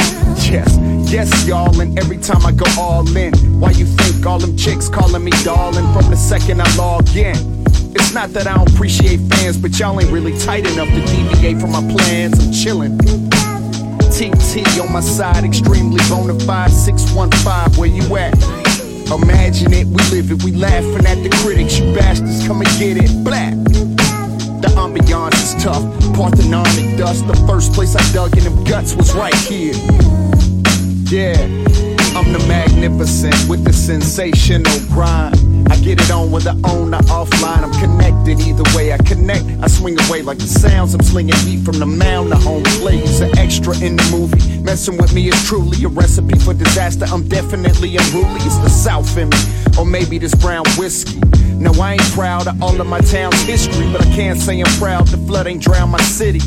yes, 0.50 0.76
yes, 1.11 1.46
y'all. 1.46 1.80
And 1.80 1.98
every 1.98 2.18
time 2.18 2.44
I 2.46 2.52
go 2.52 2.66
all 2.78 3.06
in, 3.16 3.32
why 3.61 3.70
you 3.72 3.84
think 3.84 4.24
all 4.24 4.38
them 4.38 4.56
chicks 4.56 4.88
calling 4.88 5.24
me 5.24 5.32
darling 5.44 5.86
from 5.92 6.11
the 6.11 6.16
second 6.16 6.62
I 6.62 6.76
log 6.76 7.08
in? 7.16 7.36
It's 7.94 8.14
not 8.14 8.30
that 8.30 8.46
I 8.46 8.54
don't 8.54 8.70
appreciate 8.70 9.18
fans, 9.28 9.56
but 9.56 9.78
y'all 9.78 10.00
ain't 10.00 10.11
really 10.12 10.38
tight 10.38 10.70
enough 10.70 10.88
to 10.88 11.00
deviate 11.06 11.61
from 11.61 11.72
my 11.72 11.80
plans. 11.92 12.38
I'm 12.38 12.52
chillin'. 12.52 12.98
TT 14.11 14.80
on 14.80 14.92
my 14.92 15.00
side, 15.00 15.44
extremely 15.44 16.00
bona 16.08 16.38
fide. 16.40 16.70
615, 16.70 17.80
where 17.80 17.88
you 17.88 18.16
at? 18.16 18.34
Imagine 19.11 19.72
it, 19.72 19.86
we 19.86 20.02
live 20.11 20.30
it, 20.30 20.44
we 20.44 20.52
laughing 20.52 21.06
at 21.06 21.16
the 21.22 21.30
critics. 21.42 21.78
You 21.78 21.92
bastards, 21.94 22.46
come 22.46 22.61
and 22.61 22.70
get 22.78 22.96
it. 22.96 23.24
Black. 23.24 23.54
The 24.61 24.68
ambiance 24.76 25.34
is 25.34 25.62
tough. 25.62 25.82
Parthenonic 26.14 26.98
dust. 26.98 27.26
The 27.26 27.34
first 27.46 27.72
place 27.72 27.96
I 27.96 28.12
dug 28.12 28.36
in 28.36 28.44
them 28.44 28.62
guts 28.64 28.94
was 28.94 29.14
right 29.14 29.34
here. 29.34 29.74
Yeah, 31.11 31.32
I'm 32.14 32.32
the 32.32 32.38
magnificent 32.46 33.34
with 33.48 33.64
the 33.64 33.72
sensational 33.72 34.78
grind. 34.90 35.34
I 35.68 35.74
get 35.80 36.00
it 36.00 36.08
on 36.08 36.30
with 36.30 36.44
the 36.44 36.52
owner 36.62 36.98
offline. 37.11 37.64
I'm 37.64 37.72
connected 37.80 38.38
either 38.38 38.62
way 38.76 38.92
I 38.92 38.98
connect. 38.98 39.44
I 39.61 39.66
swing 39.66 39.98
away 40.06 40.22
like 40.22 40.38
the 40.38 40.46
sounds. 40.46 40.94
I'm 40.94 41.02
slinging 41.02 41.34
heat 41.38 41.64
from 41.64 41.80
the 41.80 41.86
mound. 41.86 42.30
The 42.30 42.36
home 42.36 42.62
plays 42.78 43.18
an 43.22 43.36
extra 43.38 43.76
in 43.78 43.96
the 43.96 44.08
movie. 44.12 44.61
Messing 44.61 44.98
with 44.98 45.12
me 45.12 45.26
is 45.26 45.48
truly 45.48 45.82
a 45.82 45.88
recipe 45.88 46.38
for 46.38 46.54
disaster. 46.54 47.06
I'm 47.06 47.26
definitely 47.26 47.96
unruly. 47.96 48.40
It's 48.46 48.58
the 48.58 48.70
South 48.70 49.16
in 49.18 49.30
me, 49.30 49.38
or 49.76 49.84
maybe 49.84 50.16
this 50.18 50.36
brown 50.36 50.64
whiskey. 50.78 51.18
No, 51.56 51.72
I 51.72 51.94
ain't 51.94 52.12
proud 52.12 52.46
of 52.46 52.62
all 52.62 52.80
of 52.80 52.86
my 52.86 53.00
town's 53.00 53.42
history, 53.42 53.90
but 53.90 54.06
I 54.06 54.14
can't 54.14 54.38
say 54.38 54.61
I'm 54.61 54.78
proud. 54.78 55.08
The 55.08 55.18
flood 55.26 55.48
ain't 55.48 55.61
drowned 55.61 55.90
my 55.90 56.02
city. 56.02 56.38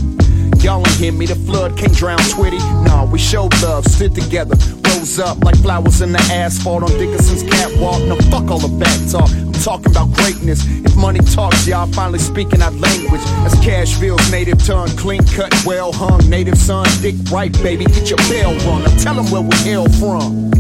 Y'all 0.62 0.80
ain't 0.80 0.96
hear 0.96 1.12
me, 1.12 1.26
the 1.26 1.36
flood 1.36 1.78
can't 1.78 1.94
drown 1.94 2.18
Twitty. 2.20 2.60
Nah, 2.86 3.06
we 3.06 3.20
show 3.20 3.50
love, 3.62 3.86
stood 3.86 4.16
together, 4.16 4.56
rose 4.88 5.20
up 5.20 5.44
like 5.44 5.58
flowers 5.58 6.02
in 6.02 6.12
the 6.12 6.20
asphalt 6.32 6.84
on 6.84 6.90
Dickinson's 6.92 7.44
catwalk. 7.44 8.02
No, 8.04 8.16
fuck 8.32 8.50
all 8.50 8.60
the 8.60 8.72
back 8.80 8.98
talk. 9.12 9.30
I'm 9.30 9.52
talking 9.54 9.92
about 9.92 10.12
greatness. 10.14 10.66
If 10.86 10.96
money 10.96 11.20
talks, 11.20 11.68
y'all 11.68 11.88
finally 11.88 12.20
speaking 12.20 12.62
our 12.62 12.72
language. 12.72 13.22
As 13.44 13.54
Cashville's 13.56 14.32
native 14.32 14.64
tongue, 14.66 14.90
clean 14.98 15.24
cut, 15.36 15.54
well 15.66 15.92
hung, 15.92 16.30
native 16.30 16.58
son, 16.58 16.88
dick 17.02 17.16
right, 17.32 17.52
baby, 17.64 17.86
get 17.86 18.10
your 18.10 18.18
bell 18.30 18.54
rung. 18.66 18.84
Now 18.84 18.98
tell 18.98 19.16
them 19.16 19.30
where 19.32 19.42
we 19.42 19.56
hail 19.58 19.90
from. 20.00 20.52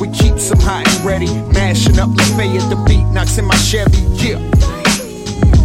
We 0.00 0.08
keep 0.08 0.38
some 0.38 0.58
hot 0.60 0.88
and 0.88 1.04
ready, 1.04 1.28
mashing 1.52 1.98
up 1.98 2.08
Lafayette. 2.16 2.68
The 2.70 2.82
beat 2.88 3.04
knocks 3.12 3.38
in 3.38 3.44
my 3.44 3.56
Chevy, 3.56 3.98
yeah. 4.16 4.40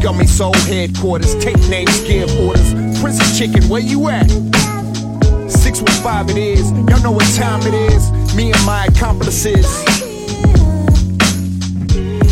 Gummy 0.02 0.28
Soul 0.28 0.54
headquarters, 0.68 1.34
take 1.44 1.58
names, 1.70 2.04
give 2.04 2.30
orders. 2.40 2.85
Prison 3.06 3.36
chicken, 3.38 3.70
where 3.70 3.82
you 3.82 4.10
at? 4.10 4.28
615 5.48 6.36
it 6.36 6.42
is, 6.42 6.72
y'all 6.90 7.04
know 7.04 7.12
what 7.12 7.32
time 7.36 7.62
it 7.62 7.76
is. 7.94 8.12
Me 8.34 8.52
and 8.52 8.66
my 8.66 8.86
accomplices. 8.86 9.68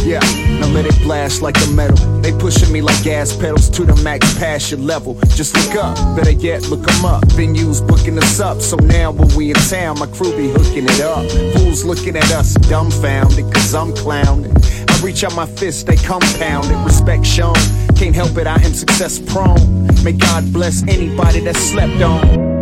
Yeah, 0.04 0.20
now 0.60 0.70
let 0.70 0.88
it 0.88 1.00
blast 1.04 1.44
like 1.44 1.58
a 1.64 1.68
metal. 1.68 1.96
They 2.22 2.32
pushing 2.32 2.74
me 2.74 2.82
like 2.82 3.04
gas 3.04 3.36
pedals 3.36 3.70
to 3.70 3.86
the 3.86 3.96
max 4.02 4.36
passion 4.40 4.88
level. 4.88 5.14
Just 5.36 5.56
look 5.56 5.76
up, 5.76 5.96
better 6.18 6.32
yet, 6.32 6.68
look 6.70 6.92
'em 6.92 7.06
up. 7.06 7.24
Venues 7.38 7.88
booking 7.88 8.18
us 8.18 8.40
up, 8.40 8.60
so 8.60 8.76
now 8.78 9.12
when 9.12 9.30
we 9.36 9.52
in 9.52 9.56
town, 9.70 10.00
my 10.00 10.08
crew 10.08 10.36
be 10.36 10.50
hooking 10.50 10.86
it 10.86 11.02
up. 11.02 11.24
Fools 11.54 11.86
looking 11.86 12.18
at 12.18 12.32
us 12.32 12.56
dumbfounded, 12.68 13.46
cause 13.54 13.76
I'm 13.76 13.94
clowning. 13.94 14.56
Reach 15.04 15.26
out 15.26 15.36
my 15.36 15.46
fist, 15.46 15.86
they 15.86 15.98
compounded. 15.98 16.78
Respect 16.86 17.26
shown, 17.26 17.56
can't 17.96 18.16
help 18.16 18.38
it, 18.38 18.48
I 18.48 18.56
am 18.62 18.74
success 18.74 19.20
prone. 19.20 19.86
May 20.02 20.14
God 20.14 20.54
bless 20.54 20.82
anybody 20.84 21.42
that 21.42 21.58
slept 21.58 22.02
on. 22.02 22.53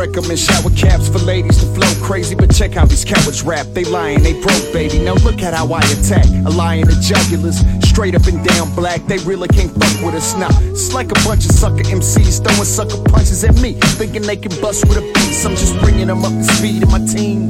Recommend 0.00 0.38
shower 0.38 0.70
caps 0.70 1.08
for 1.10 1.18
ladies 1.18 1.58
to 1.60 1.66
flow 1.74 1.92
crazy, 2.02 2.34
but 2.34 2.48
check 2.54 2.72
how 2.72 2.86
these 2.86 3.04
cowards 3.04 3.42
rap. 3.42 3.66
They 3.74 3.84
lying, 3.84 4.22
they 4.22 4.32
broke, 4.32 4.72
baby. 4.72 4.98
Now 4.98 5.12
look 5.20 5.42
at 5.42 5.52
how 5.52 5.70
I 5.70 5.80
attack. 5.92 6.24
A 6.46 6.50
lion 6.50 6.88
of 6.88 6.94
jugulars, 7.04 7.60
straight 7.84 8.14
up 8.14 8.24
and 8.26 8.42
down 8.42 8.74
black. 8.74 9.04
They 9.06 9.18
really 9.18 9.48
can't 9.48 9.70
fuck 9.70 10.02
with 10.02 10.14
us 10.14 10.34
now. 10.36 10.48
It's 10.72 10.94
like 10.94 11.10
a 11.10 11.20
bunch 11.28 11.44
of 11.44 11.52
sucker 11.52 11.84
MCs 11.84 12.40
throwing 12.42 12.64
sucker 12.64 12.96
punches 13.10 13.44
at 13.44 13.60
me, 13.60 13.74
thinking 14.00 14.22
they 14.22 14.38
can 14.38 14.58
bust 14.62 14.88
with 14.88 14.96
a 14.96 15.04
piece. 15.20 15.44
I'm 15.44 15.52
just 15.52 15.78
bringing 15.80 16.06
them 16.06 16.24
up 16.24 16.32
to 16.32 16.44
speed 16.44 16.82
in 16.82 16.88
my 16.88 17.04
team. 17.04 17.48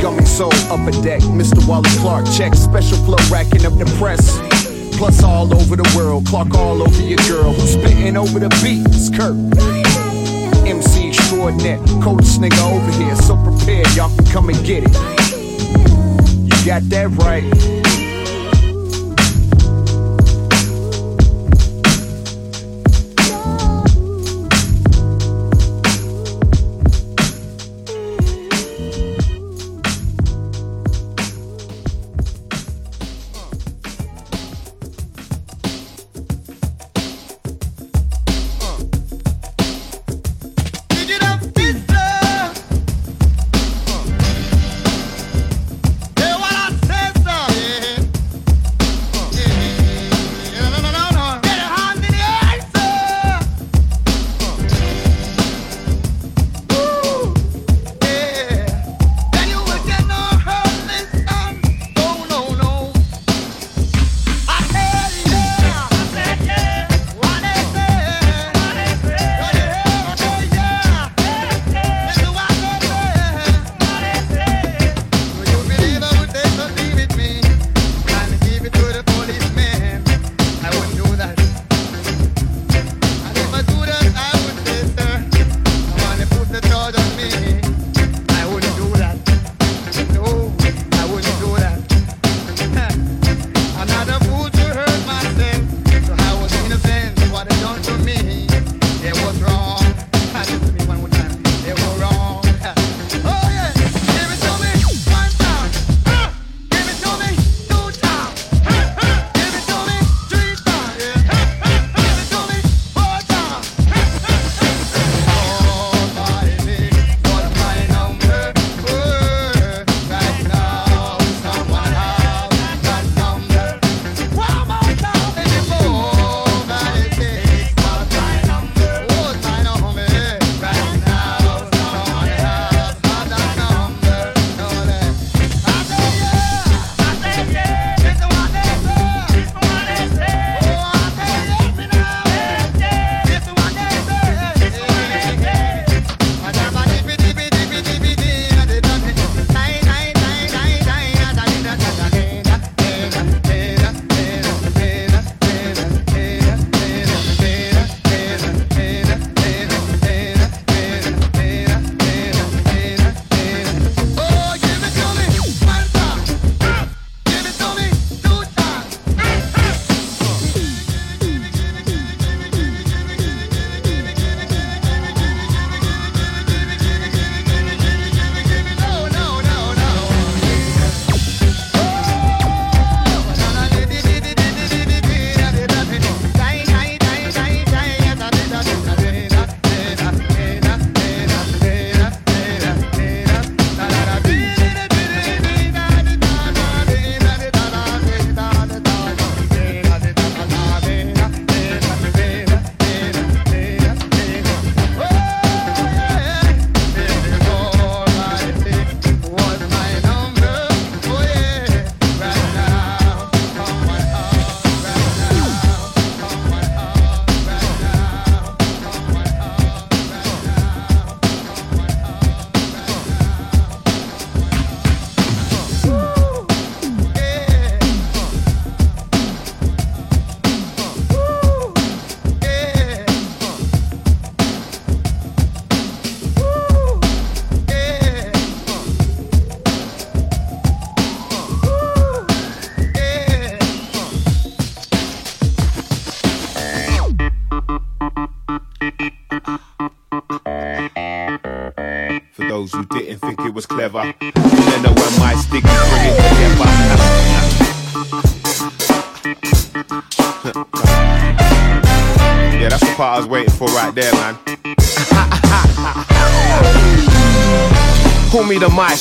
Gummy 0.00 0.24
soul 0.24 0.56
upper 0.72 0.92
deck, 1.04 1.20
Mr. 1.36 1.60
Wally 1.68 1.90
Clark 2.00 2.24
check, 2.32 2.54
special 2.54 2.96
flow 3.04 3.20
racking 3.30 3.66
up 3.66 3.76
the 3.76 3.84
press. 3.98 4.40
Plus 4.96 5.22
all 5.22 5.52
over 5.52 5.76
the 5.76 5.88
world, 5.94 6.24
Clark 6.24 6.54
all 6.54 6.80
over 6.80 7.02
your 7.02 7.20
girl. 7.28 7.52
Who's 7.52 7.74
spitting 7.74 8.16
over 8.16 8.38
the 8.38 8.48
beat? 8.64 8.86
It's 8.88 9.10
Kurt. 9.10 9.36
MC 10.66 10.95
extraordinaire, 11.46 12.02
coldest 12.02 12.40
nigga 12.40 12.72
over 12.72 12.90
here, 12.92 13.14
so 13.16 13.36
prepared, 13.36 13.86
y'all 13.94 14.14
can 14.16 14.24
come 14.26 14.48
and 14.48 14.64
get 14.64 14.82
it. 14.84 14.94
You 16.42 16.66
got 16.66 16.82
that 16.90 17.08
right. 17.18 17.85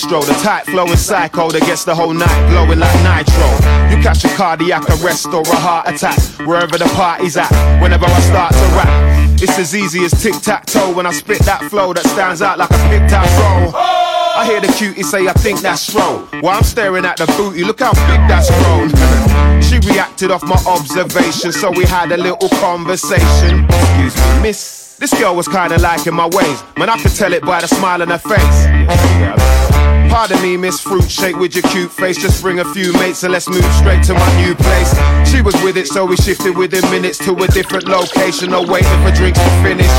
Me 0.04 0.20
the 0.20 0.34
tight 0.44 0.66
flowing 0.66 0.98
psycho 0.98 1.50
that 1.52 1.62
gets 1.62 1.86
the 1.86 1.96
whole 1.96 2.14
night 2.14 2.50
glowing 2.50 2.80
like 2.80 2.96
nitro. 3.04 3.48
You 3.90 4.02
catch 4.04 4.26
a 4.26 4.30
cardiac 4.36 4.84
arrest 4.90 5.28
or 5.28 5.42
a 5.42 5.56
heart 5.56 5.88
attack 5.88 6.20
wherever 6.46 6.78
the 6.78 6.90
party's 6.96 7.38
at. 7.38 7.50
Whenever 7.82 8.06
I 8.06 8.20
start 8.20 8.52
to 8.52 8.66
rap, 8.76 9.42
it's 9.42 9.58
as 9.58 9.74
easy 9.74 10.04
as 10.04 10.12
tic 10.22 10.36
tac 10.42 10.66
toe 10.66 10.94
when 10.94 11.06
I 11.06 11.12
spit 11.12 11.40
that 11.44 11.64
flow 11.70 11.94
that 11.94 12.06
stands 12.08 12.42
out 12.42 12.58
like 12.58 12.72
a 12.72 12.90
pig 12.90 13.08
tac 13.08 13.26
roll. 13.40 13.72
I 13.76 14.46
hear 14.46 14.60
the 14.60 14.68
cutie 14.74 15.04
say, 15.04 15.28
I 15.28 15.34
think 15.34 15.62
that's 15.62 15.82
slow. 15.82 16.28
While 16.42 16.58
I'm 16.58 16.64
staring 16.64 17.06
at 17.06 17.16
the 17.18 17.26
booty, 17.38 17.64
look 17.64 17.80
how 17.80 17.94
big 17.94 18.20
that's 18.28 18.50
grown. 18.64 18.90
she 19.62 19.80
reacted 19.88 20.30
off 20.30 20.44
my 20.44 20.62
observation, 20.68 21.54
so 21.54 21.72
we 21.72 21.86
had 21.86 22.12
a 22.12 22.18
little 22.18 22.50
conversation. 22.60 23.64
Excuse 23.64 24.16
me, 24.18 24.42
miss. 24.42 24.98
This 24.98 25.14
girl 25.20 25.36
was 25.36 25.48
kinda 25.48 25.78
liking 25.78 26.16
my 26.16 26.28
ways, 26.28 26.64
man, 26.78 26.90
I 26.90 26.98
could 27.02 27.14
tell 27.14 27.34
it 27.34 27.44
by 27.44 27.60
the 27.62 27.68
smile 27.68 28.02
on 28.02 28.10
her 28.10 28.18
face. 28.18 29.75
Pardon 30.10 30.42
me, 30.42 30.58
Miss 30.58 30.80
Fruit 30.80 31.10
Shake, 31.10 31.36
with 31.36 31.56
your 31.56 31.64
cute 31.70 31.92
face. 31.92 32.18
Just 32.18 32.42
bring 32.42 32.60
a 32.60 32.66
few 32.74 32.94
mates 32.94 33.24
and 33.24 33.32
let's 33.32 33.50
move 33.50 33.66
straight 33.74 34.04
to 34.04 34.14
my 34.14 34.46
new 34.46 34.56
place. 34.56 34.94
She 35.30 35.42
was 35.42 35.56
with 35.64 35.78
it, 35.78 35.88
so 35.88 36.06
we 36.06 36.16
shifted 36.18 36.58
within 36.58 36.84
minutes 36.90 37.18
to 37.20 37.34
a 37.36 37.48
different 37.48 37.88
location. 37.88 38.52
No 38.52 38.62
waiting 38.62 39.04
for 39.04 39.12
drinks 39.12 39.40
to 39.40 39.50
finish. 39.62 39.92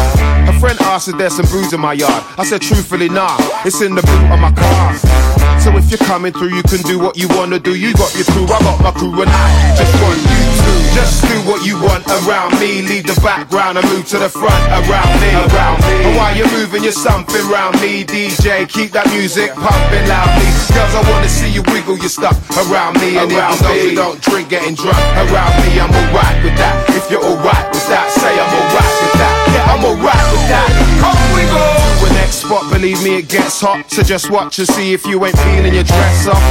A 0.49 0.59
friend 0.59 0.79
asked 0.83 1.09
if 1.09 1.19
there's 1.19 1.37
some 1.37 1.47
booze 1.47 1.73
in 1.73 1.81
my 1.81 1.93
yard. 1.93 2.25
I 2.39 2.45
said, 2.45 2.63
truthfully, 2.63 3.09
nah, 3.09 3.37
it's 3.65 3.81
in 3.83 3.95
the 3.95 4.03
boot 4.03 4.33
of 4.33 4.41
my 4.41 4.53
car. 4.53 5.36
So 5.67 5.75
if 5.75 5.91
you're 5.91 6.07
coming 6.07 6.31
through, 6.31 6.55
you 6.55 6.63
can 6.63 6.79
do 6.87 6.95
what 6.95 7.19
you 7.19 7.27
wanna 7.35 7.59
do. 7.59 7.75
You 7.75 7.91
got 7.99 8.15
your 8.15 8.23
crew, 8.31 8.47
I 8.47 8.63
got 8.63 8.79
my 8.87 8.95
crew, 8.95 9.11
and 9.19 9.27
I 9.27 9.75
just 9.75 9.91
want 9.99 10.15
you 10.15 10.43
to 10.63 10.71
just 10.95 11.27
do 11.27 11.43
what 11.43 11.67
you 11.67 11.75
want 11.83 12.07
around 12.23 12.55
me. 12.63 12.87
Leave 12.87 13.03
the 13.03 13.19
background 13.19 13.75
and 13.75 13.83
move 13.91 14.07
to 14.15 14.19
the 14.23 14.31
front 14.31 14.63
around 14.71 15.11
me. 15.19 15.27
Around 15.35 15.83
me. 15.83 16.07
And 16.07 16.15
while 16.15 16.31
you're 16.39 16.53
moving, 16.55 16.87
you're 16.87 16.95
something 16.95 17.43
around 17.51 17.83
me. 17.83 18.07
DJ, 18.07 18.63
keep 18.71 18.95
that 18.95 19.11
music 19.11 19.51
pumping 19.59 20.07
loudly. 20.07 20.47
Girls, 20.71 20.95
I 20.95 21.03
wanna 21.11 21.29
see 21.29 21.51
you 21.51 21.67
wiggle 21.75 21.99
your 21.99 22.15
stuff 22.15 22.39
around 22.71 23.03
me. 23.03 23.19
And 23.19 23.27
around 23.35 23.59
even 23.59 23.67
though 23.67 23.75
you 23.75 23.95
don't 23.99 24.23
drink, 24.23 24.47
getting 24.55 24.79
drunk 24.79 25.03
around 25.19 25.51
me, 25.67 25.83
I'm 25.83 25.91
alright 25.91 26.47
with 26.47 26.55
that. 26.63 26.79
If 26.95 27.11
you're 27.11 27.27
alright 27.27 27.67
with 27.75 27.89
that, 27.91 28.07
say 28.15 28.31
I'm 28.31 28.55
alright 28.55 28.95
with 29.03 29.15
that. 29.19 29.35
Yeah, 29.51 29.73
I'm 29.75 29.83
alright 29.83 30.27
with 30.31 30.47
that. 30.47 30.69
Come 31.03 31.19
we 31.35 31.43
go. 31.51 31.59
To 31.59 32.06
the 32.06 32.06
next 32.27 32.43
spot, 32.43 32.73
believe 32.73 33.01
me, 33.05 33.19
it 33.19 33.29
gets 33.29 33.61
hot. 33.61 33.89
So 33.89 34.03
just 34.03 34.31
watch 34.31 34.59
and 34.59 34.67
see 34.67 34.93
if 34.93 35.07
you 35.07 35.25
ain't 35.25 35.39
feeling 35.39 35.73
your 35.73 35.85
dress 35.85 36.27
off. 36.27 36.43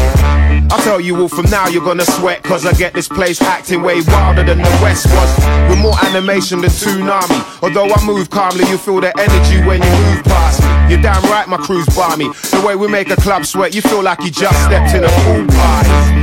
I'll 0.72 0.82
tell 0.84 1.02
you 1.02 1.20
all 1.20 1.28
from 1.28 1.50
now, 1.50 1.68
you're 1.68 1.84
gonna 1.84 2.06
sweat. 2.06 2.44
Cause 2.44 2.66
I 2.66 2.72
get 2.74 2.94
this 2.94 3.10
place 3.10 3.42
acting 3.42 3.82
way 3.82 4.02
wilder 4.08 4.44
than 4.44 4.60
the 4.60 4.80
West 4.82 5.06
was. 5.08 5.30
With 5.70 5.80
more 5.80 5.98
animation 6.06 6.62
than 6.62 6.70
tsunami. 6.70 7.40
Although 7.62 7.94
I 7.94 8.06
move 8.06 8.30
calmly, 8.30 8.66
you 8.70 8.78
feel 8.78 9.02
the 9.02 9.12
energy 9.20 9.58
when 9.68 9.84
you 9.84 9.92
move 10.08 10.24
past 10.24 10.62
me. 10.62 10.94
You're 10.94 11.02
damn 11.02 11.22
right, 11.24 11.48
my 11.48 11.58
crew's 11.58 11.88
by 11.88 12.16
me. 12.16 12.30
The 12.56 12.64
way 12.66 12.78
we 12.78 12.88
make 12.88 13.10
a 13.10 13.18
club 13.18 13.46
sweat, 13.46 13.76
you 13.76 13.82
feel 13.82 14.02
like 14.02 14.24
you 14.24 14.32
just 14.32 14.58
stepped 14.64 14.96
in 14.96 15.04
a 15.04 15.12
pool 15.24 15.46
party. 15.60 16.16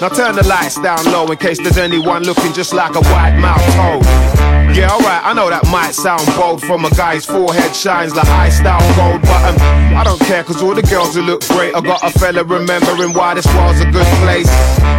Now 0.00 0.08
turn 0.08 0.34
the 0.34 0.46
lights 0.46 0.82
down 0.82 1.04
low 1.06 1.26
in 1.30 1.38
case 1.38 1.58
there's 1.58 1.78
anyone 1.78 2.24
looking 2.24 2.52
just 2.52 2.74
like 2.74 2.96
a 2.96 3.02
white 3.12 3.38
mouth 3.38 3.64
toad. 3.76 4.65
Yeah, 4.74 4.90
alright, 4.90 5.22
I 5.24 5.32
know 5.32 5.48
that 5.48 5.64
might 5.70 5.94
sound 5.94 6.24
bold 6.36 6.62
from 6.62 6.84
a 6.84 6.90
guy's 6.90 7.24
forehead 7.24 7.74
shines 7.74 8.14
like 8.14 8.26
high 8.26 8.50
style 8.50 8.82
gold, 8.96 9.22
but 9.22 9.40
um, 9.44 9.56
I 9.96 10.02
don't 10.04 10.20
care 10.20 10.42
cause 10.44 10.62
all 10.62 10.74
the 10.74 10.82
girls 10.82 11.14
who 11.14 11.22
look 11.22 11.46
great. 11.48 11.74
I 11.74 11.80
got 11.80 12.02
a 12.02 12.10
fella 12.18 12.44
remembering 12.44 13.12
why 13.12 13.34
this 13.34 13.46
world's 13.54 13.80
a 13.80 13.88
good 13.90 14.08
place. 14.24 14.50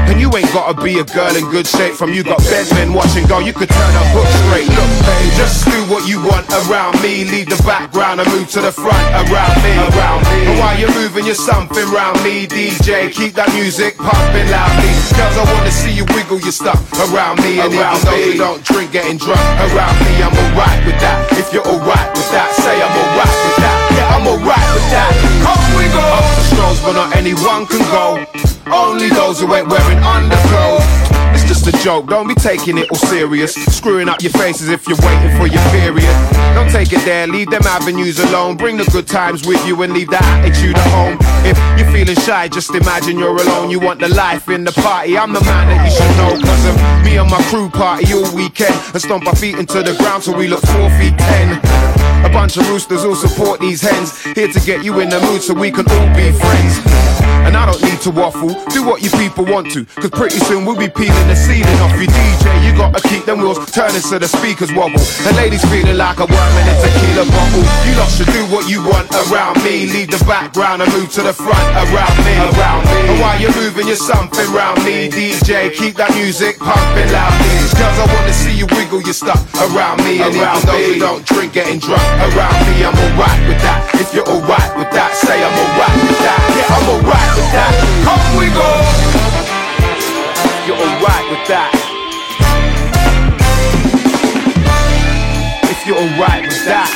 And 0.07 0.21
you 0.21 0.31
ain't 0.37 0.47
gotta 0.55 0.79
be 0.81 0.99
a 0.99 1.03
girl 1.03 1.35
in 1.35 1.43
good 1.51 1.67
shape 1.67 1.93
from 1.93 2.13
you 2.13 2.23
got 2.23 2.39
bedmen 2.47 2.95
watching 2.95 3.27
go, 3.27 3.39
you 3.39 3.51
could 3.51 3.67
turn 3.69 3.93
a 3.93 4.03
hook 4.15 4.29
straight. 4.47 4.71
Look, 4.71 4.91
babe, 5.03 5.33
just 5.35 5.67
do 5.67 5.77
what 5.91 6.07
you 6.07 6.23
want 6.23 6.47
around 6.65 6.95
me. 7.03 7.27
Leave 7.27 7.51
the 7.51 7.59
background 7.67 8.21
and 8.23 8.29
move 8.31 8.49
to 8.55 8.61
the 8.61 8.71
front 8.71 9.05
around 9.27 9.57
me. 9.61 9.73
Around 9.93 10.23
me. 10.31 10.39
And 10.47 10.55
while 10.57 10.79
you're 10.79 10.95
moving, 10.95 11.25
you're 11.25 11.35
something 11.35 11.85
around 11.91 12.23
me. 12.23 12.47
DJ, 12.47 13.11
keep 13.11 13.35
that 13.35 13.51
music 13.53 13.97
pumping 13.97 14.47
loudly. 14.47 14.91
Girls, 15.13 15.37
I 15.37 15.45
wanna 15.53 15.71
see 15.71 15.91
you 15.91 16.05
wiggle 16.15 16.39
your 16.39 16.55
stuff 16.55 16.79
around 17.11 17.43
me. 17.43 17.59
And 17.59 17.73
around 17.75 17.99
even 17.99 18.07
though 18.07 18.23
you 18.23 18.37
don't 18.39 18.63
drink, 18.63 18.91
getting 18.95 19.17
drunk 19.19 19.43
around 19.73 19.97
me, 20.05 20.21
I'm 20.21 20.33
alright 20.33 20.81
with 20.85 20.99
that. 21.01 21.27
If 21.35 21.53
you're 21.53 21.65
alright 21.65 22.09
with 22.15 22.29
that, 22.31 22.51
say 22.53 22.75
I'm 22.77 22.93
alright 22.93 23.37
with 23.43 23.57
that. 23.63 23.77
Yeah, 23.95 24.15
I'm 24.15 24.25
alright 24.27 24.69
with 24.75 24.87
that. 24.93 25.11
Come 25.43 25.63
we 25.75 25.85
go. 25.91 26.03
Up 26.03 26.27
the 26.35 26.43
strolls, 26.53 26.79
but 26.81 26.93
not 26.93 27.15
anyone 27.15 27.65
can 27.65 27.83
go. 27.91 28.23
Only 28.71 29.09
those 29.09 29.39
who 29.39 29.53
ain't 29.55 29.67
wearing 29.67 29.99
underclothes. 29.99 31.16
A 31.67 31.71
joke, 31.83 32.07
don't 32.07 32.29
be 32.29 32.35
taking 32.35 32.77
it 32.77 32.89
all 32.89 32.97
serious. 32.97 33.53
Screwing 33.53 34.07
up 34.07 34.21
your 34.21 34.31
faces 34.31 34.69
if 34.69 34.87
you're 34.87 34.97
waiting 35.03 35.37
for 35.37 35.47
your 35.47 35.61
period. 35.69 36.07
Don't 36.55 36.71
take 36.71 36.93
it 36.93 37.03
there, 37.03 37.27
leave 37.27 37.49
them 37.49 37.63
avenues 37.63 38.19
alone. 38.19 38.55
Bring 38.55 38.77
the 38.77 38.85
good 38.85 39.05
times 39.05 39.45
with 39.45 39.59
you 39.67 39.81
and 39.81 39.91
leave 39.91 40.09
the 40.09 40.23
attitude 40.23 40.77
at 40.77 40.87
home. 40.91 41.17
If 41.43 41.57
you're 41.77 41.91
feeling 41.91 42.15
shy, 42.23 42.47
just 42.47 42.73
imagine 42.73 43.19
you're 43.19 43.35
alone. 43.35 43.69
You 43.69 43.81
want 43.81 43.99
the 43.99 44.07
life 44.07 44.47
in 44.47 44.63
the 44.63 44.71
party. 44.71 45.17
I'm 45.17 45.33
the 45.33 45.41
man 45.41 45.67
that 45.67 45.83
you 45.83 45.91
should 45.91 46.15
know. 46.15 46.39
Cause 46.47 46.65
of 46.67 47.03
me 47.03 47.17
and 47.17 47.29
my 47.29 47.43
crew 47.49 47.69
party 47.69 48.13
all 48.13 48.33
weekend. 48.33 48.73
And 48.93 49.01
stomp 49.01 49.27
our 49.27 49.35
feet 49.35 49.55
into 49.55 49.83
the 49.83 49.93
ground 49.97 50.23
till 50.23 50.37
we 50.37 50.47
look 50.47 50.61
four 50.61 50.89
feet 50.91 51.17
ten. 51.17 51.59
A 52.23 52.29
bunch 52.29 52.55
of 52.55 52.69
roosters 52.69 53.03
all 53.03 53.15
support 53.15 53.59
these 53.59 53.81
hens. 53.81 54.23
Here 54.23 54.47
to 54.47 54.59
get 54.61 54.85
you 54.85 54.99
in 55.01 55.09
the 55.09 55.19
mood 55.19 55.41
so 55.41 55.53
we 55.53 55.71
can 55.71 55.85
all 55.89 56.15
be 56.15 56.31
friends. 56.31 57.16
And 57.47 57.55
I 57.55 57.65
don't 57.65 57.81
need 57.81 58.01
to 58.03 58.11
waffle, 58.11 58.51
do 58.75 58.83
what 58.83 59.01
you 59.01 59.09
people 59.15 59.45
want 59.45 59.71
to. 59.71 59.85
Cause 60.03 60.11
pretty 60.11 60.39
soon 60.43 60.65
we'll 60.65 60.75
be 60.75 60.89
peeling 60.89 61.27
the 61.31 61.35
ceiling 61.35 61.79
off 61.79 61.95
your 61.95 62.11
DJ. 62.11 62.45
You 62.65 62.75
gotta 62.75 62.99
keep 63.07 63.23
them 63.23 63.39
wheels 63.39 63.59
turning 63.71 64.03
so 64.03 64.19
the 64.19 64.27
speakers 64.27 64.71
wobble. 64.73 64.99
And 65.23 65.33
ladies 65.39 65.63
feeling 65.71 65.95
like 65.95 66.19
a 66.19 66.27
worm 66.27 66.53
in 66.59 66.65
a 66.67 66.75
tequila 66.75 67.23
bottle. 67.31 67.63
You 67.87 67.93
lot 67.95 68.11
should 68.11 68.27
do 68.35 68.43
what 68.51 68.67
you 68.67 68.83
want 68.83 69.07
around 69.27 69.63
me. 69.63 69.87
Leave 69.87 70.11
the 70.11 70.19
background 70.27 70.81
and 70.83 70.91
move 70.91 71.11
to 71.15 71.23
the 71.23 71.31
front 71.31 71.67
around 71.87 72.17
me. 72.27 72.35
Around 72.51 72.83
me. 72.83 72.99
And 73.15 73.17
while 73.23 73.39
you're 73.39 73.55
moving, 73.55 73.87
you're 73.87 73.95
something 73.95 74.47
around 74.51 74.83
me. 74.83 75.07
DJ, 75.07 75.71
keep 75.71 75.95
that 75.95 76.11
music 76.15 76.59
pumping 76.59 77.09
loudly. 77.15 77.47
Girls, 77.79 77.97
I 77.99 78.05
wanna 78.11 78.33
see 78.33 78.55
you 78.59 78.67
wiggle 78.75 79.01
your 79.07 79.15
stuff 79.15 79.39
around 79.71 80.03
me. 80.03 80.19
And 80.19 80.35
around 80.35 80.63
even 80.63 80.67
though 80.67 80.83
you 80.83 80.99
don't 80.99 81.23
drink, 81.25 81.53
getting 81.53 81.79
drunk 81.79 82.03
around 82.27 82.59
me, 82.67 82.83
I'm 82.83 82.91
alright 82.91 83.41
with 83.47 83.61
that. 83.63 83.87
If 83.95 84.13
you're 84.13 84.27
alright 84.27 84.71
with 84.75 84.91
that, 84.91 85.15
say 85.15 85.39
I'm 85.39 85.55
alright 85.55 85.97
with 86.03 86.19
that. 86.27 86.39
Yeah, 86.57 86.75
I'm 86.75 86.87
alright 86.91 87.16
with 87.35 87.49
that. 87.53 87.73
Come 88.05 88.25
we 88.37 88.47
go. 88.51 88.71
You're 90.67 90.77
alright 90.77 91.25
with 91.31 91.45
that. 91.47 91.71
If 95.71 95.79
you're 95.87 95.97
alright 95.97 96.43
with 96.43 96.65
that. 96.65 96.89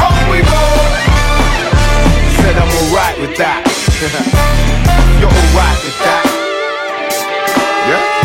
Come 0.00 0.18
we 0.30 0.40
go. 0.42 0.64
Said 2.40 2.56
I'm 2.56 2.72
alright 2.80 3.16
with 3.20 3.36
that. 3.36 3.62
you're 5.20 5.30
alright 5.30 5.78
with 5.84 5.98
that. 6.00 6.24
Yeah. 7.88 8.15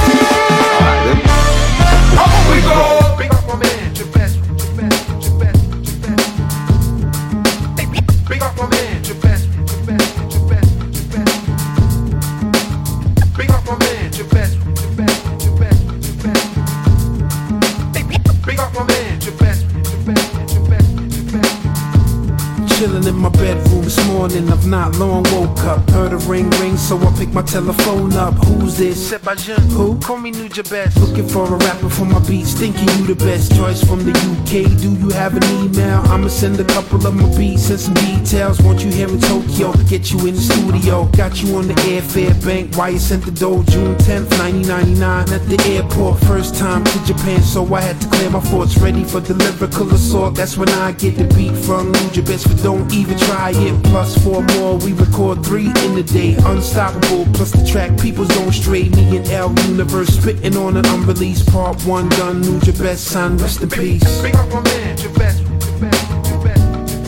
Chilling 22.81 23.03
in 23.03 23.15
my 23.15 23.29
bedroom 23.29 23.83
this 23.83 24.03
morning, 24.07 24.49
I've 24.49 24.65
not 24.65 24.95
long 24.95 25.21
woke 25.33 25.59
up. 25.65 25.87
Heard 25.91 26.13
a 26.13 26.17
ring 26.17 26.49
ring, 26.61 26.77
so 26.77 26.97
I 26.97 27.13
picked 27.15 27.31
my 27.31 27.43
telephone 27.43 28.11
up. 28.13 28.33
Who's 28.45 28.75
this? 28.75 29.09
Sebastian, 29.09 29.61
Who? 29.69 29.99
Call 29.99 30.17
me 30.17 30.31
Nujabes. 30.31 30.97
Looking 30.99 31.27
for 31.27 31.45
a 31.45 31.57
rapper 31.57 31.91
for 31.91 32.05
my 32.05 32.17
beats, 32.27 32.53
thinking 32.53 32.89
you 32.97 33.13
the 33.13 33.23
best 33.23 33.55
choice 33.55 33.83
from 33.83 34.03
the 34.03 34.09
UK. 34.09 34.65
Do 34.81 34.95
you 34.95 35.09
have 35.11 35.37
an 35.37 35.43
email? 35.63 35.99
I'ma 36.09 36.29
send 36.29 36.59
a 36.59 36.63
couple 36.63 37.05
of 37.05 37.13
my 37.13 37.37
beats 37.37 37.69
and 37.69 37.79
some 37.79 37.93
details. 37.93 38.59
Want 38.63 38.83
you 38.83 38.91
here 38.91 39.09
in 39.09 39.21
Tokyo, 39.21 39.73
get 39.87 40.09
you 40.09 40.17
in 40.25 40.33
the 40.33 40.41
studio. 40.41 41.05
Got 41.15 41.39
you 41.43 41.57
on 41.57 41.67
the 41.67 41.75
airfare 41.85 42.33
bank, 42.43 42.75
why 42.75 42.89
you 42.89 42.99
sent 42.99 43.25
the 43.25 43.31
dough 43.31 43.61
June 43.61 43.93
10th, 43.97 44.31
1999 44.41 45.29
at 45.29 45.45
the 45.45 45.61
airport. 45.69 46.19
First 46.21 46.55
time 46.55 46.83
to 46.83 47.05
Japan, 47.05 47.43
so 47.43 47.61
I 47.75 47.81
had 47.81 48.01
to 48.01 48.07
clear 48.07 48.31
my 48.31 48.39
thoughts. 48.39 48.75
Ready 48.79 49.03
for 49.03 49.19
the 49.19 49.35
lyrical 49.35 49.93
assault. 49.93 50.33
That's 50.33 50.57
when 50.57 50.69
I 50.69 50.93
get 50.93 51.15
the 51.15 51.25
beat 51.35 51.55
from 51.55 51.93
Nujabes, 51.93 52.47
but 52.47 52.70
don't 52.71 52.93
even 52.93 53.17
try 53.17 53.51
it. 53.53 53.83
Plus 53.83 54.17
four 54.23 54.41
more, 54.55 54.77
we 54.77 54.93
record 54.93 55.43
three 55.45 55.67
in 55.83 55.97
a 55.97 56.03
day. 56.03 56.35
Unstoppable, 56.45 57.25
plus 57.33 57.51
the 57.51 57.65
track 57.65 57.99
People's 57.99 58.29
Don't 58.29 58.53
Stray. 58.53 58.87
Me 58.89 59.17
and 59.17 59.27
L 59.27 59.53
Universe 59.67 60.09
spitting 60.09 60.55
on 60.55 60.77
an 60.77 60.85
unreleased 60.85 61.51
part 61.51 61.81
one 61.83 62.07
done. 62.09 62.41
Nuja 62.43 62.71
Best, 62.81 63.03
son, 63.05 63.37
rest 63.37 63.61
in 63.61 63.69
peace. 63.69 64.21
Big 64.21 64.35
up 64.35 64.47
my 64.49 64.61
man, 64.61 64.95
the 64.95 65.09
best, 65.19 65.43
the 65.43 65.71
best, 65.81 66.07
the 66.29 66.37
best, 66.45 66.63
the 67.03 67.07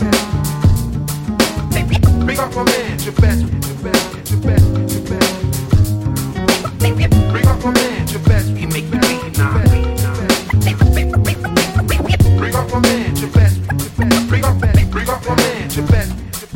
best. 2.34 2.40
up 2.40 2.54
my 2.54 2.62
man, 2.64 2.98
Jabez, 2.98 3.42
Jabez, 3.66 4.02
Jabez, 4.28 4.62
Jabez. 4.92 5.28
Bring 7.32 7.46
up 7.48 7.64
my 7.64 7.70
man, 7.72 8.06
Jabez, 8.06 8.48
he 8.48 8.66
make 8.66 8.88
me 8.90 8.98
beat 8.98 9.73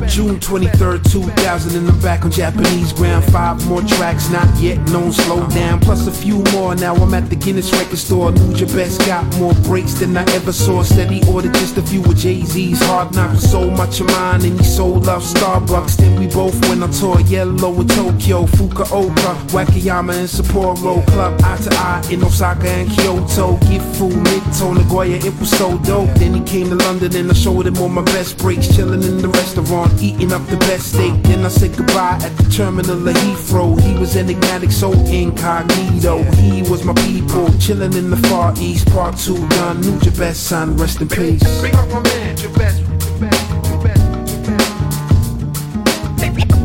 June 0.09 0.39
23rd, 0.39 1.11
2000, 1.11 1.77
and 1.77 1.87
I'm 1.87 1.99
back 2.01 2.25
on 2.25 2.31
Japanese 2.31 2.91
ground. 2.93 3.23
Five 3.25 3.63
more 3.67 3.83
tracks, 3.83 4.29
not 4.31 4.47
yet 4.59 4.79
known, 4.89 5.11
slow 5.11 5.47
down. 5.49 5.79
Plus 5.79 6.07
a 6.07 6.11
few 6.11 6.39
more, 6.51 6.75
now 6.75 6.95
I'm 6.95 7.13
at 7.13 7.29
the 7.29 7.35
Guinness 7.35 7.71
record 7.73 7.99
store. 7.99 8.31
Nujabes 8.31 8.97
got 9.05 9.23
more 9.37 9.53
breaks 9.69 9.93
than 9.93 10.17
I 10.17 10.23
ever 10.33 10.51
saw. 10.51 10.81
Steady 10.81 11.21
ordered 11.29 11.53
just 11.53 11.77
a 11.77 11.83
few 11.83 12.01
with 12.01 12.17
Jay 12.17 12.41
Z's. 12.41 12.81
Hard 12.81 13.13
knocks 13.13 13.43
so 13.43 13.69
much 13.69 13.99
of 13.99 14.07
mine, 14.07 14.43
and 14.43 14.59
he 14.59 14.65
sold 14.65 15.07
off 15.07 15.23
Starbucks. 15.23 15.97
Then 15.97 16.19
we 16.19 16.27
both 16.27 16.59
went 16.67 16.81
on 16.81 16.91
tour, 16.91 17.19
Yellow 17.21 17.79
in 17.79 17.87
Tokyo, 17.87 18.45
Fukuoka, 18.45 19.35
Wakayama, 19.53 20.13
and 20.17 20.27
Sapporo. 20.27 21.05
Club 21.07 21.39
eye 21.43 21.57
to 21.57 21.69
eye 21.75 22.01
in 22.11 22.23
Osaka 22.23 22.67
and 22.67 22.89
Kyoto. 22.89 23.57
Gifu, 23.67 24.09
Mito, 24.09 24.75
Nagoya, 24.75 25.17
it 25.23 25.39
was 25.39 25.51
so 25.51 25.77
dope. 25.79 26.09
Then 26.15 26.33
he 26.33 26.41
came 26.41 26.69
to 26.69 26.75
London, 26.75 27.15
and 27.15 27.29
I 27.29 27.33
showed 27.35 27.67
him 27.67 27.77
all 27.77 27.89
my 27.89 28.03
best 28.03 28.39
breaks. 28.39 28.67
Chilling 28.75 29.03
in 29.03 29.19
the 29.19 29.27
restaurant, 29.29 29.98
eating 30.01 30.31
up 30.31 30.45
the 30.47 30.57
best 30.57 30.93
steak. 30.93 31.13
Then 31.23 31.45
I 31.45 31.49
said 31.49 31.75
goodbye 31.75 32.19
at 32.21 32.35
the 32.37 32.49
terminal 32.49 33.07
of 33.07 33.15
Heathrow. 33.15 33.79
He 33.81 33.97
was 33.97 34.15
enigmatic, 34.15 34.71
so 34.71 34.91
incognito. 34.91 36.23
He 36.33 36.61
was 36.63 36.83
my 36.83 36.93
people, 36.93 37.51
chilling 37.59 37.93
in 37.93 38.09
the 38.09 38.17
Far 38.27 38.53
East. 38.57 38.87
Part 38.89 39.17
two 39.17 39.37
done. 39.49 39.81
Nujabes, 39.83 40.35
son, 40.35 40.77
rest 40.77 41.01
in 41.01 41.07
peace. 41.09 41.43
Bring 41.61 41.75
up 41.75 41.89
my 41.89 42.01
man, 42.01 42.37
Jabez. 42.37 42.79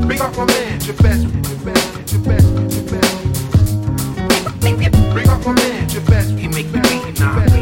Bring 0.07 0.20
up 0.20 0.37
my 0.37 0.45
man, 0.45 0.80
Jabez. 0.80 1.24
Bring 5.14 5.28
up 5.28 5.47
my 5.47 5.53
man, 5.53 5.89
Jabez, 5.89 6.28
he 6.30 6.49
make 6.49 6.72
me 6.72 6.80
beat 6.80 7.20
now. 7.20 7.54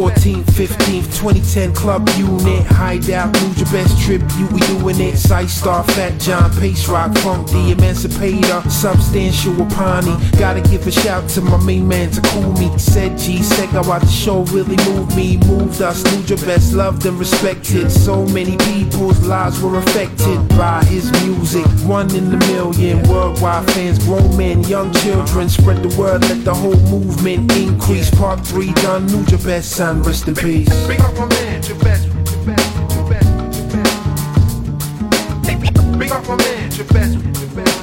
14th, 0.00 0.44
15th, 0.56 1.04
2010 1.20 1.74
Club 1.74 2.08
Unit. 2.16 2.64
Hydeout, 2.64 3.34
New 3.42 3.54
Jabez 3.54 3.92
Tribute, 4.02 4.50
we 4.50 4.60
doing 4.60 4.98
it. 4.98 5.18
Star, 5.18 5.84
Fat 5.84 6.18
Jon, 6.18 6.50
Pase 6.58 6.88
Rock, 6.88 7.14
Funk, 7.18 7.46
The 7.48 7.72
Emancipator. 7.72 8.62
Substantial 8.70 9.52
Apani 9.52 10.16
Gotta 10.38 10.62
give 10.62 10.86
a 10.86 10.90
shout 10.90 11.28
to 11.30 11.42
my 11.42 11.62
main 11.64 11.86
man 11.86 12.08
Takumi. 12.08 12.80
Said 12.80 13.18
G, 13.18 13.40
Sega, 13.40 13.86
why 13.86 13.98
the 13.98 14.06
show 14.06 14.42
really 14.44 14.76
moved 14.88 15.14
me. 15.14 15.36
Moved 15.36 15.82
us, 15.82 16.02
Nujabes, 16.04 16.74
loved 16.74 17.04
and 17.04 17.18
respected. 17.18 17.92
So 17.92 18.24
many 18.28 18.56
people's 18.56 19.20
lives 19.26 19.60
were 19.60 19.76
affected 19.76 20.48
by 20.56 20.82
his 20.84 21.12
music. 21.24 21.66
One 21.84 22.08
in 22.14 22.32
a 22.32 22.38
million, 22.46 23.06
worldwide 23.06 23.70
fans 23.72 23.98
Grown 24.06 24.34
men, 24.34 24.64
young 24.64 24.94
children. 24.94 25.50
Spread 25.50 25.82
the 25.82 25.94
word, 26.00 26.22
let 26.22 26.42
the 26.42 26.54
whole 26.54 26.80
movement 26.88 27.54
increase. 27.54 28.08
Part 28.10 28.40
3 28.46 28.72
done, 28.74 29.06
Nujabes, 29.08 29.64
son, 29.90 30.02
rest 30.02 30.28
in 30.28 30.34
peace. 30.34 30.86
Bring 30.86 31.00
up 31.00 31.14
my 31.16 31.26
man, 31.26 31.62
Jabez, 31.62 32.04
Jabez 32.04 32.64
Bring 35.96 36.12
up 36.12 36.26
my 36.28 36.36
man, 36.36 36.70
Jabez, 36.70 37.16
Jabez, 37.16 37.79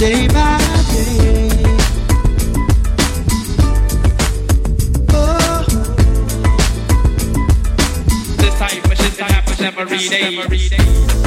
Day 0.00 0.26
by 0.28 0.56
day. 0.92 1.50
Oh. 5.12 5.64
This 8.38 8.58
type 8.58 8.82
of 8.82 8.96
shit 8.96 9.20
happens 9.20 9.60
every 9.60 9.98
day. 10.08 10.38
One 10.38 11.19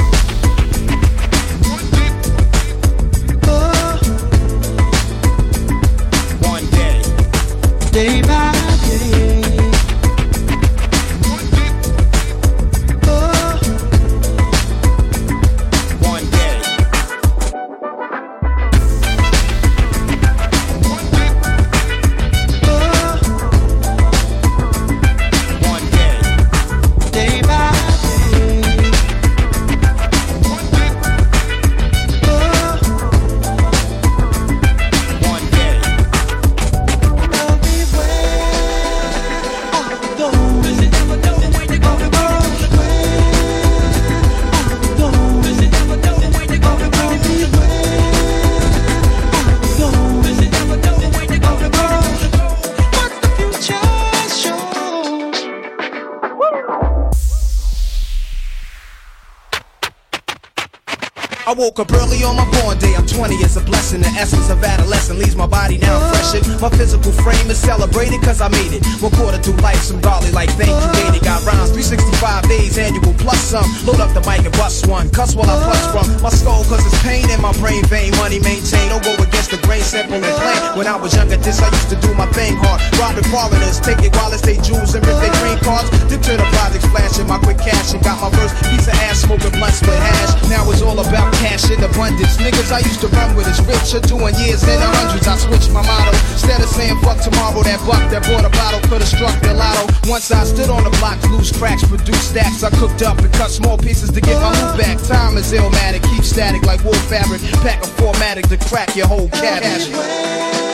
My 66.60 66.70
physical 66.70 67.12
frame 67.12 67.50
is 67.50 67.58
celebrated 67.58 68.22
cause 68.22 68.40
I 68.40 68.48
made 68.48 68.72
it. 68.72 68.86
One 69.02 69.12
quarter 69.12 69.38
through 69.38 69.56
life, 69.56 69.82
some 69.82 70.00
godly 70.00 70.30
like 70.32 70.50
thank 70.50 70.70
you. 70.70 70.93
Rhymes 71.42 71.74
365 71.74 72.46
days, 72.46 72.78
annual 72.78 73.14
plus 73.18 73.40
some. 73.42 73.66
Load 73.82 73.98
up 73.98 74.14
the 74.14 74.22
mic 74.22 74.46
and 74.46 74.54
bust 74.54 74.86
one. 74.86 75.10
Cuss 75.10 75.34
while 75.34 75.50
I 75.50 75.58
plus 75.66 75.82
from 75.90 76.06
my 76.22 76.30
skull 76.30 76.62
cause 76.70 76.84
it's 76.86 76.94
pain 77.02 77.26
in 77.30 77.40
my 77.42 77.52
brain 77.58 77.82
vein. 77.90 78.14
Money 78.22 78.38
maintain, 78.38 78.86
don't 78.88 79.02
go 79.02 79.18
against 79.18 79.50
the 79.50 79.58
grain, 79.66 79.82
simple 79.82 80.22
and 80.22 80.36
plain. 80.38 80.78
When 80.78 80.86
I 80.86 80.96
was 80.96 81.14
younger, 81.14 81.36
this 81.36 81.58
I 81.60 81.68
used 81.74 81.90
to 81.90 81.98
do 81.98 82.14
my 82.14 82.26
thing 82.30 82.54
hard. 82.62 82.78
Robbing 83.00 83.26
foreigners, 83.32 83.80
take 83.80 83.98
it 84.06 84.14
while 84.14 84.30
they 84.30 84.58
jewels 84.62 84.94
and 84.94 85.02
rip 85.02 85.18
their 85.18 85.34
green 85.42 85.58
cards. 85.64 85.90
Dip 86.06 86.22
to 86.30 86.36
the 86.38 86.46
projects, 86.54 86.86
flashing 86.92 87.26
my 87.26 87.38
quick 87.42 87.58
cash 87.58 87.94
and 87.94 88.02
got 88.04 88.20
my 88.20 88.30
first 88.38 88.54
piece 88.68 88.86
of 88.86 88.94
ass 89.08 89.24
smoking 89.24 89.52
blunt 89.56 89.74
split 89.74 89.98
hash. 89.98 90.38
Now 90.48 90.68
it's 90.70 90.82
all 90.82 90.98
about 90.98 91.32
cash 91.40 91.70
in 91.70 91.82
abundance. 91.82 92.36
Niggas 92.38 92.70
I 92.70 92.80
used 92.84 93.00
to 93.00 93.08
run 93.08 93.34
with 93.34 93.48
is 93.48 93.60
rich, 93.64 93.96
are 93.96 94.04
doing 94.04 94.34
years 94.38 94.62
in 94.64 94.76
the 94.76 94.88
hundreds. 95.00 95.26
I 95.26 95.36
switched 95.36 95.72
my 95.72 95.82
motto. 95.82 96.12
Instead 96.36 96.60
of 96.60 96.68
saying 96.68 96.98
fuck 97.00 97.18
tomorrow, 97.20 97.62
that 97.64 97.80
buck 97.88 98.02
that 98.12 98.22
bought 98.28 98.44
a 98.44 98.52
bottle 98.52 98.80
could've 98.88 99.08
struck 99.08 99.34
the 99.40 99.54
lotto. 99.54 99.88
Once 100.06 100.30
I 100.30 100.44
stood 100.44 100.68
on 100.68 100.84
the 100.84 100.92
block, 101.00 101.16
loose 101.30 101.56
cracks, 101.56 101.86
produce 101.86 102.28
stacks. 102.30 102.62
I 102.62 102.70
cooked 102.70 103.02
up 103.02 103.18
and 103.18 103.32
cut 103.32 103.50
small 103.50 103.78
pieces 103.78 104.10
to 104.10 104.20
get 104.20 104.40
my 104.40 104.50
loot 104.50 104.78
back. 104.78 104.98
Time 105.06 105.36
is 105.36 105.52
illmatic, 105.52 106.02
keep 106.14 106.24
static 106.24 106.62
like 106.62 106.82
wool 106.84 106.94
fabric. 106.94 107.40
Pack 107.62 107.82
a 107.84 107.86
formatic 107.86 108.48
to 108.48 108.56
crack 108.68 108.96
your 108.96 109.06
whole 109.06 109.28
cabbage. 109.28 110.73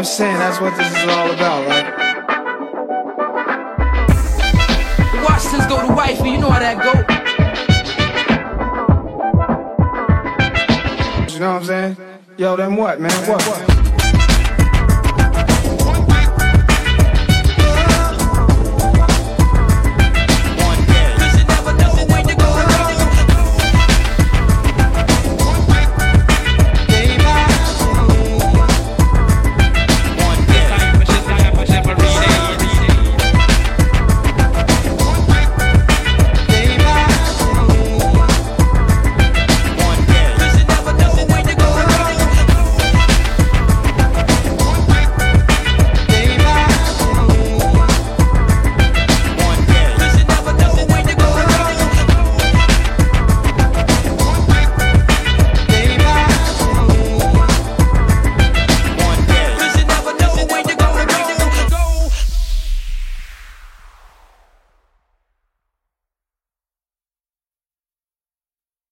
I'm 0.00 0.06
saying 0.06 0.38
that's 0.38 0.58
what 0.62 0.74
this 0.78 0.90
is 0.96 1.08
all 1.10 1.30
about, 1.30 1.68
right? 1.68 1.86
Washingtons 5.22 5.66
go 5.66 5.86
to 5.86 5.92
wifey, 5.92 6.30
you 6.30 6.38
know 6.38 6.48
how 6.48 6.58
that 6.58 6.78
go. 6.82 6.92
You 11.34 11.40
know 11.40 11.52
what 11.52 11.60
I'm 11.60 11.64
saying? 11.66 11.96
Yo, 12.38 12.56
then 12.56 12.76
what, 12.76 12.98
man? 12.98 13.12
What? 13.28 13.89